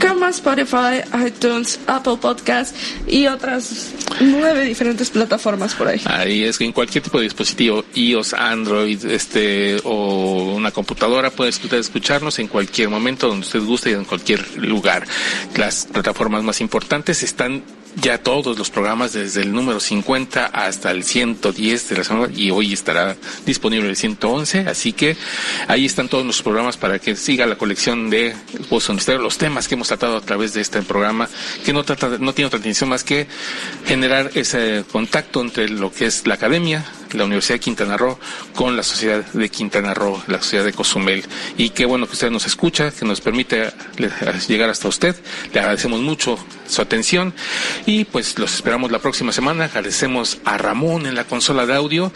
[0.00, 2.74] como Spotify, iTunes, Apple Podcasts
[3.06, 6.00] y otras nueve diferentes plataformas por ahí.
[6.04, 11.50] Ahí es que en cualquier tipo de dispositivo, iOS, Android, este o una computadora, puede
[11.50, 15.06] escucharnos en cualquier momento donde usted guste y en cualquier lugar.
[15.56, 17.62] Las plataformas más importantes están
[17.96, 22.50] ya todos los programas desde el número 50 hasta el 110 de la semana y
[22.50, 23.16] hoy estará
[23.46, 25.16] disponible el 111, así que
[25.68, 28.34] ahí están todos los programas para que siga la colección de
[28.68, 31.28] Voz Misterio, los temas que hemos tratado a través de este programa,
[31.64, 33.26] que no trata, no tiene otra intención más que
[33.86, 38.18] generar ese contacto entre lo que es la academia, la Universidad de Quintana Roo
[38.54, 41.24] con la sociedad de Quintana Roo, la sociedad de Cozumel.
[41.56, 43.72] Y qué bueno que usted nos escucha, que nos permite
[44.48, 45.16] llegar hasta usted.
[45.52, 47.34] Le agradecemos mucho su atención
[47.86, 49.64] y pues los esperamos la próxima semana.
[49.64, 52.12] Agradecemos a Ramón en la consola de audio.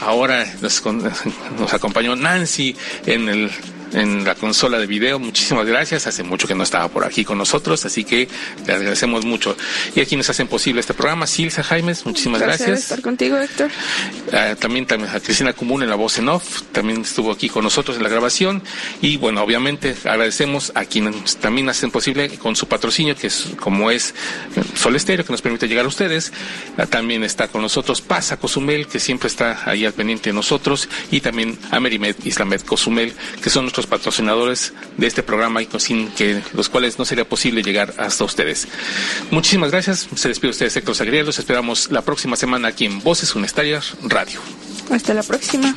[0.00, 2.76] Ahora nos, nos acompañó Nancy
[3.06, 3.50] en el
[3.92, 5.18] en la consola de video.
[5.18, 6.06] Muchísimas gracias.
[6.06, 8.28] Hace mucho que no estaba por aquí con nosotros, así que
[8.66, 9.56] le agradecemos mucho.
[9.94, 12.68] Y a quienes hacen posible este programa, Silsa Jaimes, muchísimas gracias.
[12.68, 12.90] gracias.
[12.90, 13.70] estar contigo, Héctor.
[14.32, 17.64] Ah, también, también a Cristina Común en la voz en off, también estuvo aquí con
[17.64, 18.62] nosotros en la grabación.
[19.02, 23.90] Y bueno, obviamente agradecemos a quienes también hacen posible con su patrocinio, que es como
[23.90, 24.14] es
[24.74, 26.32] Sol Estéreo, que nos permite llegar a ustedes.
[26.76, 30.88] Ah, también está con nosotros Pasa Cozumel, que siempre está ahí al pendiente de nosotros.
[31.10, 33.12] Y también Amerimed Islamed Cozumel,
[33.42, 37.62] que son nuestros patrocinadores de este programa y sin que los cuales no sería posible
[37.62, 38.68] llegar hasta ustedes.
[39.30, 40.08] Muchísimas gracias.
[40.14, 41.26] Se despide usted, Héctor Sagriel.
[41.26, 44.40] Los esperamos la próxima semana aquí en Voces Unestarias Radio.
[44.90, 45.76] Hasta la próxima.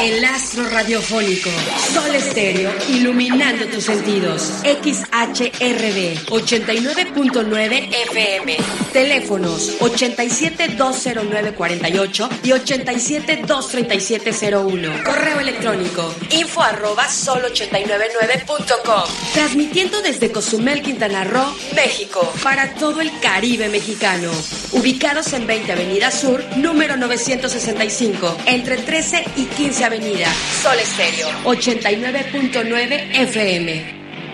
[0.00, 1.50] El astro radiofónico.
[1.92, 4.50] Sol Estéreo, iluminando tus sentidos.
[4.64, 8.56] XHRB 89.9 FM.
[8.92, 15.04] Teléfonos 87-209-48 y 87-237-01.
[15.04, 19.04] Correo electrónico info arroba sol899.com.
[19.32, 24.32] Transmitiendo desde Cozumel, Quintana Roo, México, para todo el Caribe mexicano.
[24.72, 30.26] Ubicados en 20 Avenida Sur, número 965, entre 13 y 15 Avenida,
[30.62, 34.03] Sol Estéreo, 89.9 FM.